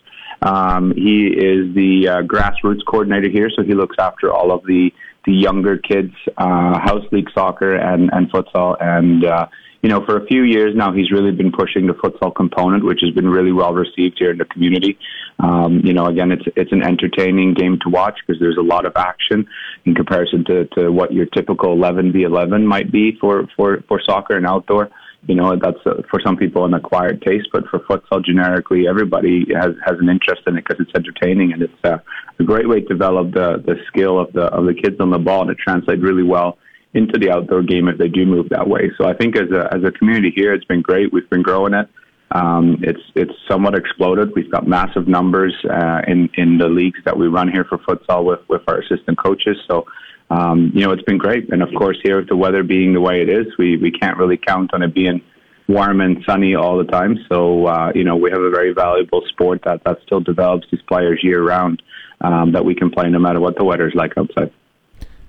um, 0.40 0.94
he 0.94 1.26
is 1.26 1.74
the 1.74 2.08
uh, 2.08 2.22
grassroots 2.22 2.84
coordinator 2.86 3.28
here. 3.28 3.50
So 3.54 3.62
he 3.62 3.74
looks 3.74 3.96
after 3.98 4.32
all 4.32 4.52
of 4.52 4.64
the 4.64 4.90
the 5.24 5.32
younger 5.32 5.78
kids, 5.78 6.12
uh, 6.36 6.78
house 6.78 7.04
league 7.12 7.28
soccer 7.34 7.76
and 7.76 8.10
and 8.12 8.30
futsal. 8.30 8.76
And 8.80 9.24
uh, 9.24 9.46
you 9.82 9.88
know, 9.88 10.04
for 10.04 10.16
a 10.16 10.26
few 10.26 10.44
years 10.44 10.74
now, 10.76 10.92
he's 10.92 11.10
really 11.10 11.32
been 11.32 11.50
pushing 11.50 11.86
the 11.86 11.94
futsal 11.94 12.34
component, 12.34 12.84
which 12.84 13.00
has 13.02 13.12
been 13.14 13.28
really 13.28 13.52
well 13.52 13.74
received 13.74 14.16
here 14.18 14.30
in 14.30 14.38
the 14.38 14.44
community. 14.44 14.96
Um, 15.40 15.80
you 15.84 15.92
know, 15.92 16.06
again, 16.06 16.30
it's 16.30 16.44
it's 16.56 16.72
an 16.72 16.82
entertaining 16.82 17.54
game 17.54 17.78
to 17.82 17.88
watch 17.88 18.18
because 18.24 18.40
there's 18.40 18.58
a 18.58 18.62
lot 18.62 18.86
of 18.86 18.92
action 18.96 19.46
in 19.84 19.94
comparison 19.94 20.44
to, 20.46 20.66
to 20.76 20.90
what 20.90 21.12
your 21.12 21.26
typical 21.26 21.72
11 21.72 22.12
v 22.12 22.22
11 22.22 22.66
might 22.66 22.92
be 22.92 23.16
for 23.20 23.48
for 23.56 23.82
for 23.88 24.00
soccer 24.04 24.36
and 24.36 24.46
outdoor 24.46 24.90
you 25.26 25.34
know 25.36 25.56
that's 25.60 25.78
uh, 25.86 26.02
for 26.10 26.20
some 26.24 26.36
people 26.36 26.64
an 26.64 26.74
acquired 26.74 27.22
taste, 27.22 27.48
but 27.52 27.64
for 27.68 27.78
futsal 27.80 28.24
generically, 28.24 28.88
everybody 28.88 29.46
has 29.54 29.74
has 29.84 29.96
an 30.00 30.08
interest 30.08 30.42
in 30.46 30.56
it 30.56 30.64
because 30.66 30.84
it's 30.84 30.96
entertaining 30.96 31.52
and 31.52 31.62
it's 31.62 31.84
uh, 31.84 31.98
a 32.38 32.44
great 32.44 32.68
way 32.68 32.80
to 32.80 32.86
develop 32.86 33.32
the 33.32 33.62
the 33.64 33.76
skill 33.88 34.18
of 34.18 34.32
the 34.32 34.44
of 34.46 34.66
the 34.66 34.74
kids 34.74 34.96
on 35.00 35.10
the 35.10 35.18
ball, 35.18 35.42
and 35.42 35.50
it 35.50 35.58
translates 35.58 36.02
really 36.02 36.24
well 36.24 36.58
into 36.94 37.18
the 37.18 37.30
outdoor 37.30 37.62
game 37.62 37.88
if 37.88 37.98
they 37.98 38.08
do 38.08 38.26
move 38.26 38.48
that 38.50 38.68
way. 38.68 38.90
So 38.98 39.06
I 39.08 39.14
think 39.14 39.36
as 39.36 39.50
a 39.50 39.72
as 39.72 39.84
a 39.84 39.92
community 39.92 40.32
here, 40.34 40.52
it's 40.52 40.64
been 40.64 40.82
great. 40.82 41.12
We've 41.12 41.28
been 41.30 41.42
growing 41.42 41.74
it. 41.74 41.88
Um, 42.32 42.78
it's 42.82 43.02
it's 43.14 43.32
somewhat 43.48 43.76
exploded. 43.76 44.32
We've 44.34 44.50
got 44.50 44.66
massive 44.66 45.06
numbers 45.06 45.54
uh, 45.70 46.00
in 46.08 46.28
in 46.34 46.58
the 46.58 46.68
leagues 46.68 46.98
that 47.04 47.16
we 47.16 47.28
run 47.28 47.50
here 47.50 47.64
for 47.64 47.78
futsal 47.78 48.24
with 48.24 48.40
with 48.48 48.62
our 48.66 48.80
assistant 48.80 49.18
coaches. 49.18 49.56
So. 49.68 49.86
Um, 50.32 50.72
you 50.74 50.80
know, 50.80 50.92
it's 50.92 51.02
been 51.02 51.18
great. 51.18 51.52
And 51.52 51.62
of 51.62 51.68
course, 51.76 51.98
here 52.02 52.16
with 52.16 52.28
the 52.28 52.36
weather 52.36 52.62
being 52.62 52.94
the 52.94 53.00
way 53.00 53.20
it 53.20 53.28
is, 53.28 53.46
we, 53.58 53.76
we 53.76 53.90
can't 53.90 54.16
really 54.16 54.38
count 54.38 54.72
on 54.72 54.82
it 54.82 54.94
being 54.94 55.20
warm 55.68 56.00
and 56.00 56.24
sunny 56.24 56.54
all 56.54 56.78
the 56.78 56.84
time. 56.84 57.18
So, 57.30 57.66
uh, 57.66 57.92
you 57.94 58.04
know, 58.04 58.16
we 58.16 58.30
have 58.30 58.40
a 58.40 58.50
very 58.50 58.72
valuable 58.72 59.22
sport 59.28 59.60
that, 59.64 59.84
that 59.84 59.98
still 60.06 60.20
develops 60.20 60.66
these 60.70 60.80
players 60.82 61.20
year 61.22 61.42
round 61.42 61.82
um, 62.22 62.52
that 62.52 62.64
we 62.64 62.74
can 62.74 62.90
play 62.90 63.10
no 63.10 63.18
matter 63.18 63.40
what 63.40 63.56
the 63.56 63.64
weather's 63.64 63.94
like 63.94 64.16
outside. 64.16 64.50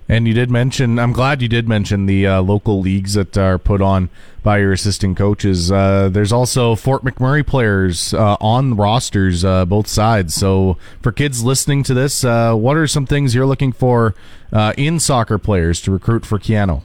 And 0.08 0.28
you 0.28 0.34
did 0.34 0.50
mention, 0.50 0.98
I'm 0.98 1.12
glad 1.12 1.40
you 1.40 1.48
did 1.48 1.66
mention 1.66 2.04
the 2.04 2.26
uh, 2.26 2.42
local 2.42 2.80
leagues 2.80 3.14
that 3.14 3.38
are 3.38 3.58
put 3.58 3.80
on 3.80 4.10
by 4.42 4.58
your 4.58 4.72
assistant 4.72 5.16
coaches. 5.16 5.72
Uh, 5.72 6.10
there's 6.12 6.32
also 6.32 6.74
Fort 6.74 7.02
McMurray 7.02 7.46
players 7.46 8.12
uh, 8.12 8.36
on 8.38 8.76
rosters, 8.76 9.44
uh, 9.44 9.64
both 9.64 9.86
sides. 9.86 10.34
So 10.34 10.76
for 11.00 11.10
kids 11.10 11.42
listening 11.42 11.82
to 11.84 11.94
this, 11.94 12.22
uh, 12.22 12.54
what 12.54 12.76
are 12.76 12.86
some 12.86 13.06
things 13.06 13.34
you're 13.34 13.46
looking 13.46 13.72
for 13.72 14.14
uh, 14.52 14.74
in 14.76 15.00
soccer 15.00 15.38
players 15.38 15.80
to 15.82 15.90
recruit 15.90 16.26
for 16.26 16.38
Keyano? 16.38 16.82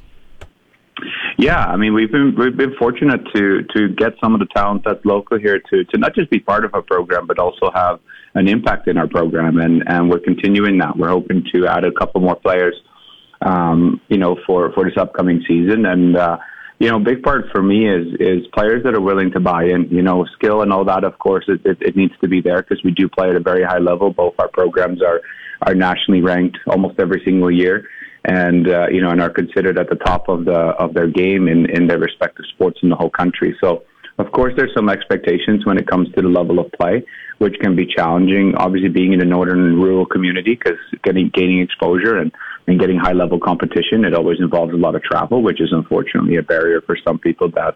Yeah, 1.37 1.63
I 1.63 1.77
mean 1.77 1.93
we've 1.93 2.11
been 2.11 2.35
we've 2.37 2.57
been 2.57 2.75
fortunate 2.77 3.21
to 3.33 3.63
to 3.73 3.87
get 3.95 4.11
some 4.21 4.33
of 4.33 4.41
the 4.41 4.47
talent 4.53 4.83
that's 4.83 5.03
local 5.05 5.39
here 5.39 5.57
to 5.57 5.85
to 5.85 5.97
not 5.97 6.13
just 6.13 6.29
be 6.29 6.39
part 6.41 6.65
of 6.65 6.75
our 6.75 6.81
program 6.81 7.27
but 7.27 7.39
also 7.39 7.71
have 7.73 8.01
an 8.33 8.49
impact 8.49 8.89
in 8.89 8.97
our 8.97 9.07
program 9.07 9.57
and 9.57 9.81
and 9.87 10.09
we're 10.09 10.19
continuing 10.19 10.79
that. 10.79 10.97
We're 10.97 11.07
hoping 11.07 11.45
to 11.53 11.65
add 11.65 11.85
a 11.85 11.93
couple 11.93 12.19
more 12.19 12.35
players 12.35 12.75
um, 13.41 14.01
you 14.09 14.17
know, 14.17 14.37
for, 14.45 14.71
for 14.73 14.83
this 14.83 14.97
upcoming 14.97 15.43
season. 15.47 15.85
And, 15.85 16.17
uh, 16.17 16.37
you 16.79 16.89
know, 16.89 16.99
big 16.99 17.23
part 17.23 17.45
for 17.51 17.61
me 17.61 17.89
is, 17.89 18.07
is 18.19 18.47
players 18.53 18.83
that 18.83 18.95
are 18.95 19.01
willing 19.01 19.31
to 19.31 19.39
buy 19.39 19.65
in, 19.65 19.89
you 19.89 20.01
know, 20.01 20.25
skill 20.33 20.61
and 20.61 20.71
all 20.71 20.85
that, 20.85 21.03
of 21.03 21.19
course, 21.19 21.45
it, 21.47 21.61
it, 21.65 21.77
it 21.81 21.95
needs 21.95 22.13
to 22.21 22.27
be 22.27 22.41
there 22.41 22.61
because 22.61 22.81
we 22.83 22.91
do 22.91 23.09
play 23.09 23.29
at 23.29 23.35
a 23.35 23.41
very 23.41 23.63
high 23.63 23.79
level. 23.79 24.11
Both 24.11 24.35
our 24.39 24.47
programs 24.47 25.01
are, 25.01 25.21
are 25.63 25.75
nationally 25.75 26.21
ranked 26.21 26.57
almost 26.67 26.99
every 26.99 27.21
single 27.25 27.51
year 27.51 27.87
and, 28.23 28.69
uh, 28.69 28.87
you 28.89 29.01
know, 29.01 29.09
and 29.09 29.21
are 29.21 29.29
considered 29.29 29.77
at 29.77 29.89
the 29.89 29.95
top 29.95 30.29
of 30.29 30.45
the, 30.45 30.57
of 30.57 30.93
their 30.93 31.07
game 31.07 31.47
in, 31.47 31.69
in 31.69 31.87
their 31.87 31.99
respective 31.99 32.45
sports 32.53 32.79
in 32.81 32.89
the 32.89 32.95
whole 32.95 33.09
country. 33.09 33.57
So, 33.61 33.83
of 34.19 34.33
course, 34.33 34.53
there's 34.57 34.73
some 34.75 34.89
expectations 34.89 35.65
when 35.65 35.77
it 35.77 35.87
comes 35.87 36.13
to 36.13 36.21
the 36.21 36.27
level 36.27 36.59
of 36.59 36.69
play, 36.73 37.05
which 37.37 37.55
can 37.61 37.73
be 37.73 37.85
challenging. 37.85 38.53
Obviously, 38.57 38.89
being 38.89 39.13
in 39.13 39.21
a 39.21 39.25
northern 39.25 39.79
rural 39.79 40.05
community, 40.05 40.55
because 40.55 40.77
getting 41.05 41.31
gaining 41.33 41.61
exposure 41.61 42.17
and 42.17 42.31
and 42.67 42.79
getting 42.81 42.97
high 42.99 43.13
level 43.13 43.39
competition, 43.39 44.03
it 44.03 44.13
always 44.13 44.39
involves 44.39 44.73
a 44.73 44.77
lot 44.77 44.93
of 44.93 45.01
travel, 45.03 45.41
which 45.41 45.61
is 45.61 45.69
unfortunately 45.71 46.35
a 46.35 46.43
barrier 46.43 46.81
for 46.81 46.97
some 47.07 47.17
people 47.17 47.49
that 47.51 47.75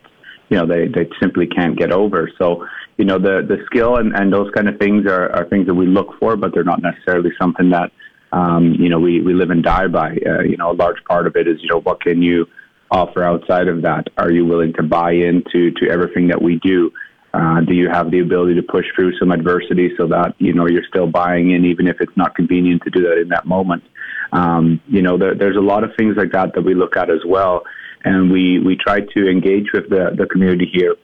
you 0.50 0.58
know 0.58 0.68
they 0.68 0.90
they 0.90 1.10
simply 1.22 1.48
can't 1.48 1.78
get 1.78 1.94
over. 1.94 2.30
So 2.38 2.68
you 2.98 3.06
know 3.06 3.18
the 3.18 3.42
the 3.48 3.64
skill 3.68 3.96
and 3.96 4.14
and 4.14 4.32
those 4.32 4.52
kind 4.52 4.68
of 4.68 4.78
things 4.80 5.06
are 5.06 5.32
are 5.32 5.48
things 5.48 5.66
that 5.68 5.76
we 5.76 5.88
look 5.88 6.20
for, 6.20 6.36
but 6.36 6.54
they're 6.54 6.66
not 6.66 6.82
necessarily 6.82 7.32
something 7.40 7.70
that 7.70 7.90
um, 8.34 8.76
you 8.78 8.90
know 8.90 9.00
we 9.00 9.22
we 9.22 9.34
live 9.34 9.50
and 9.50 9.64
die 9.64 9.88
by. 9.88 10.10
Uh, 10.10 10.42
you 10.42 10.58
know, 10.58 10.72
a 10.72 10.76
large 10.76 11.02
part 11.06 11.26
of 11.26 11.38
it 11.38 11.48
is 11.48 11.62
you 11.62 11.70
know 11.70 11.80
what 11.80 12.02
can 12.02 12.22
you 12.22 12.48
offer 12.92 13.24
outside 13.24 13.68
of 13.68 13.82
that? 13.84 14.08
Are 14.18 14.32
you 14.32 14.46
willing 14.46 14.74
to 14.74 14.84
buy 14.84 15.12
into 15.12 15.72
to 15.72 15.90
everything 15.90 16.28
that 16.28 16.42
we 16.42 16.60
do? 16.60 16.92
Uh, 17.34 17.62
do 17.62 17.74
you 17.74 17.90
have 17.90 18.12
the 18.12 18.20
ability 18.20 18.54
to 18.54 18.62
push 18.62 18.86
through 18.96 19.18
some 19.18 19.32
adversity 19.32 19.92
so 19.98 20.08
that 20.08 20.36
you 20.38 20.54
know 20.54 20.68
you're 20.68 20.86
still 20.88 21.08
buying 21.08 21.52
in, 21.52 21.66
even 21.66 21.88
if 21.88 22.00
it's 22.00 22.16
not 22.16 22.36
convenient 22.36 22.84
to 22.84 22.92
do 22.92 23.02
that 23.02 23.20
in 23.20 23.30
that 23.30 23.46
moment? 23.46 23.84
Um, 24.32 24.80
you 24.88 25.02
know, 25.02 25.18
there, 25.18 25.34
there's 25.34 25.58
a 25.58 25.62
lot 25.62 25.84
of 25.84 25.92
things 25.98 26.16
like 26.16 26.32
that 26.34 26.54
that 26.54 26.62
we 26.62 26.76
look 26.76 26.96
at 26.96 27.10
as 27.10 27.22
well, 27.26 27.64
and 28.04 28.32
we 28.32 28.60
we 28.60 28.76
try 28.76 29.00
to 29.00 29.30
engage 29.30 29.72
with 29.74 29.90
the 29.90 30.16
the 30.16 30.28
community 30.28 30.70
here 30.72 30.96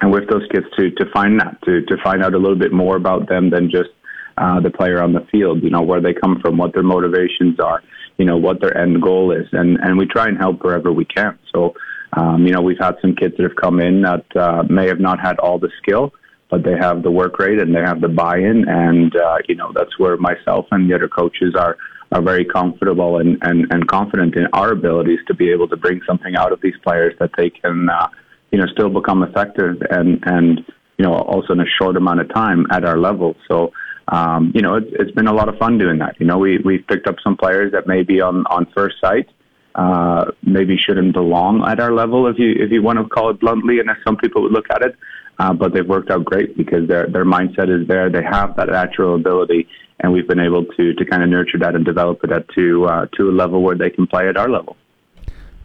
and 0.00 0.12
with 0.12 0.28
those 0.28 0.46
kids 0.52 0.66
to 0.78 0.90
to 0.90 1.10
find 1.12 1.40
that 1.40 1.60
to 1.64 1.82
to 1.82 1.96
find 2.02 2.22
out 2.22 2.34
a 2.34 2.38
little 2.38 2.58
bit 2.58 2.72
more 2.72 2.96
about 2.96 3.28
them 3.28 3.50
than 3.50 3.70
just 3.70 3.90
uh, 4.38 4.60
the 4.60 4.70
player 4.70 5.02
on 5.02 5.12
the 5.12 5.26
field. 5.32 5.62
You 5.62 5.70
know, 5.70 5.82
where 5.82 6.00
they 6.00 6.14
come 6.14 6.40
from, 6.40 6.58
what 6.58 6.74
their 6.74 6.82
motivations 6.82 7.58
are, 7.60 7.82
you 8.18 8.24
know, 8.24 8.36
what 8.36 8.60
their 8.60 8.76
end 8.76 9.02
goal 9.02 9.32
is, 9.32 9.46
and 9.52 9.78
and 9.80 9.98
we 9.98 10.06
try 10.06 10.26
and 10.26 10.38
help 10.38 10.62
wherever 10.62 10.92
we 10.92 11.04
can. 11.04 11.38
So. 11.54 11.74
Um, 12.12 12.46
you 12.46 12.52
know, 12.52 12.62
we've 12.62 12.78
had 12.78 12.94
some 13.02 13.14
kids 13.14 13.34
that 13.36 13.42
have 13.42 13.56
come 13.56 13.78
in 13.80 14.02
that 14.02 14.24
uh, 14.36 14.62
may 14.70 14.86
have 14.86 15.00
not 15.00 15.18
had 15.20 15.38
all 15.38 15.58
the 15.58 15.70
skill, 15.82 16.14
but 16.48 16.62
they 16.62 16.74
have 16.78 17.02
the 17.02 17.10
work 17.10 17.38
rate 17.38 17.58
and 17.58 17.74
they 17.74 17.80
have 17.80 18.00
the 18.00 18.08
buy-in, 18.08 18.64
and 18.68 19.14
uh, 19.14 19.38
you 19.48 19.56
know 19.56 19.72
that's 19.74 19.98
where 19.98 20.16
myself 20.16 20.66
and 20.70 20.88
the 20.88 20.94
other 20.94 21.08
coaches 21.08 21.54
are 21.58 21.76
are 22.12 22.22
very 22.22 22.44
comfortable 22.44 23.18
and, 23.18 23.38
and, 23.42 23.66
and 23.70 23.88
confident 23.88 24.36
in 24.36 24.46
our 24.52 24.72
abilities 24.72 25.18
to 25.26 25.34
be 25.34 25.50
able 25.50 25.68
to 25.68 25.76
bring 25.76 26.00
something 26.06 26.36
out 26.36 26.52
of 26.52 26.60
these 26.60 26.76
players 26.84 27.14
that 27.18 27.30
they 27.36 27.50
can, 27.50 27.88
uh, 27.90 28.08
you 28.52 28.58
know, 28.58 28.66
still 28.66 28.88
become 28.88 29.22
effective 29.22 29.82
and, 29.90 30.22
and, 30.24 30.64
you 30.98 31.04
know, 31.04 31.14
also 31.14 31.52
in 31.52 31.60
a 31.60 31.66
short 31.80 31.96
amount 31.96 32.20
of 32.20 32.32
time 32.32 32.66
at 32.70 32.84
our 32.84 32.98
level. 32.98 33.34
So, 33.48 33.72
um, 34.08 34.52
you 34.54 34.62
know, 34.62 34.76
it's, 34.76 34.90
it's 34.92 35.10
been 35.12 35.26
a 35.26 35.32
lot 35.32 35.48
of 35.48 35.56
fun 35.58 35.78
doing 35.78 35.98
that. 35.98 36.16
You 36.18 36.26
know, 36.26 36.38
we, 36.38 36.58
we've 36.58 36.86
picked 36.86 37.06
up 37.06 37.16
some 37.22 37.36
players 37.36 37.72
that 37.72 37.86
maybe 37.86 38.20
on, 38.20 38.46
on 38.46 38.66
first 38.74 38.96
sight, 39.00 39.28
uh, 39.74 40.26
maybe 40.42 40.76
shouldn't 40.76 41.12
belong 41.12 41.64
at 41.66 41.80
our 41.80 41.92
level, 41.92 42.26
if 42.26 42.38
you, 42.38 42.52
if 42.52 42.70
you 42.70 42.82
want 42.82 42.98
to 42.98 43.04
call 43.08 43.30
it 43.30 43.40
bluntly, 43.40 43.80
and 43.80 43.90
as 43.90 43.96
some 44.04 44.16
people 44.16 44.42
would 44.42 44.52
look 44.52 44.66
at 44.70 44.82
it. 44.82 44.96
Uh, 45.38 45.52
but 45.52 45.74
they've 45.74 45.86
worked 45.86 46.10
out 46.10 46.24
great 46.24 46.56
because 46.56 46.88
their, 46.88 47.06
their 47.08 47.26
mindset 47.26 47.68
is 47.68 47.86
there. 47.86 48.08
They 48.08 48.22
have 48.22 48.56
that 48.56 48.68
natural 48.68 49.16
ability 49.16 49.68
and 50.00 50.12
we've 50.12 50.28
been 50.28 50.40
able 50.40 50.64
to 50.64 50.94
to 50.94 51.04
kind 51.04 51.22
of 51.22 51.28
nurture 51.28 51.58
that 51.58 51.74
and 51.74 51.84
develop 51.84 52.22
it 52.24 52.30
at 52.30 52.48
to 52.50 52.84
uh, 52.86 53.06
to 53.16 53.30
a 53.30 53.32
level 53.32 53.62
where 53.62 53.76
they 53.76 53.90
can 53.90 54.06
play 54.06 54.28
at 54.28 54.36
our 54.36 54.48
level. 54.48 54.76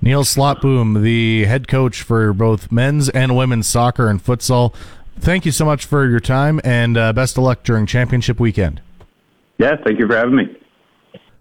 Neil 0.01 0.23
Slotboom, 0.23 1.04
the 1.04 1.45
head 1.45 1.67
coach 1.67 2.01
for 2.01 2.34
both 2.34 2.71
men's 2.71 3.08
and 3.10 3.36
women's 3.36 3.67
soccer 3.67 4.08
and 4.08 4.23
futsal. 4.23 4.73
Thank 5.19 5.45
you 5.45 5.52
so 5.52 5.65
much 5.65 5.86
for 5.86 6.10
your 6.10 6.19
time 6.19 6.60
and 6.63 6.97
uh, 6.97 7.13
best 7.13 7.38
of 7.38 7.43
luck 7.43 7.63
during 7.63 7.86
championship 7.86 8.39
weekend. 8.39 8.82
Yeah, 9.58 9.76
thank 9.84 10.00
you 10.00 10.08
for 10.08 10.15
having 10.15 10.36
me. 10.36 10.58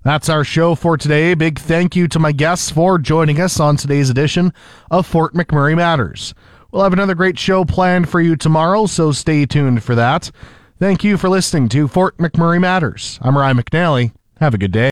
That's 0.02 0.28
our 0.28 0.44
show 0.44 0.74
for 0.74 0.96
today. 0.96 1.35
Big 1.35 1.59
thank 1.59 1.94
you 1.94 2.09
to 2.09 2.18
my 2.18 2.33
guests 2.33 2.70
for 2.70 2.98
joining 2.98 3.40
us 3.40 3.61
on 3.61 3.76
today's 3.76 4.11
edition 4.11 4.52
of 4.90 5.06
Fort 5.06 5.35
McMurray 5.35 5.76
Matters. 5.76 6.35
We'll 6.70 6.83
have 6.83 6.92
another 6.92 7.14
great 7.14 7.38
show 7.38 7.64
planned 7.64 8.09
for 8.09 8.20
you 8.20 8.37
tomorrow, 8.37 8.87
so 8.87 9.12
stay 9.12 9.44
tuned 9.44 9.83
for 9.83 9.94
that. 9.94 10.30
Thank 10.78 11.04
you 11.04 11.18
for 11.18 11.28
listening 11.28 11.68
to 11.70 11.88
Fort 11.88 12.16
McMurray 12.16 12.61
Matters. 12.61 13.18
I'm 13.20 13.37
Ryan 13.37 13.59
McNally. 13.59 14.12
Have 14.38 14.54
a 14.54 14.59
good 14.59 14.72
day. 14.72 14.88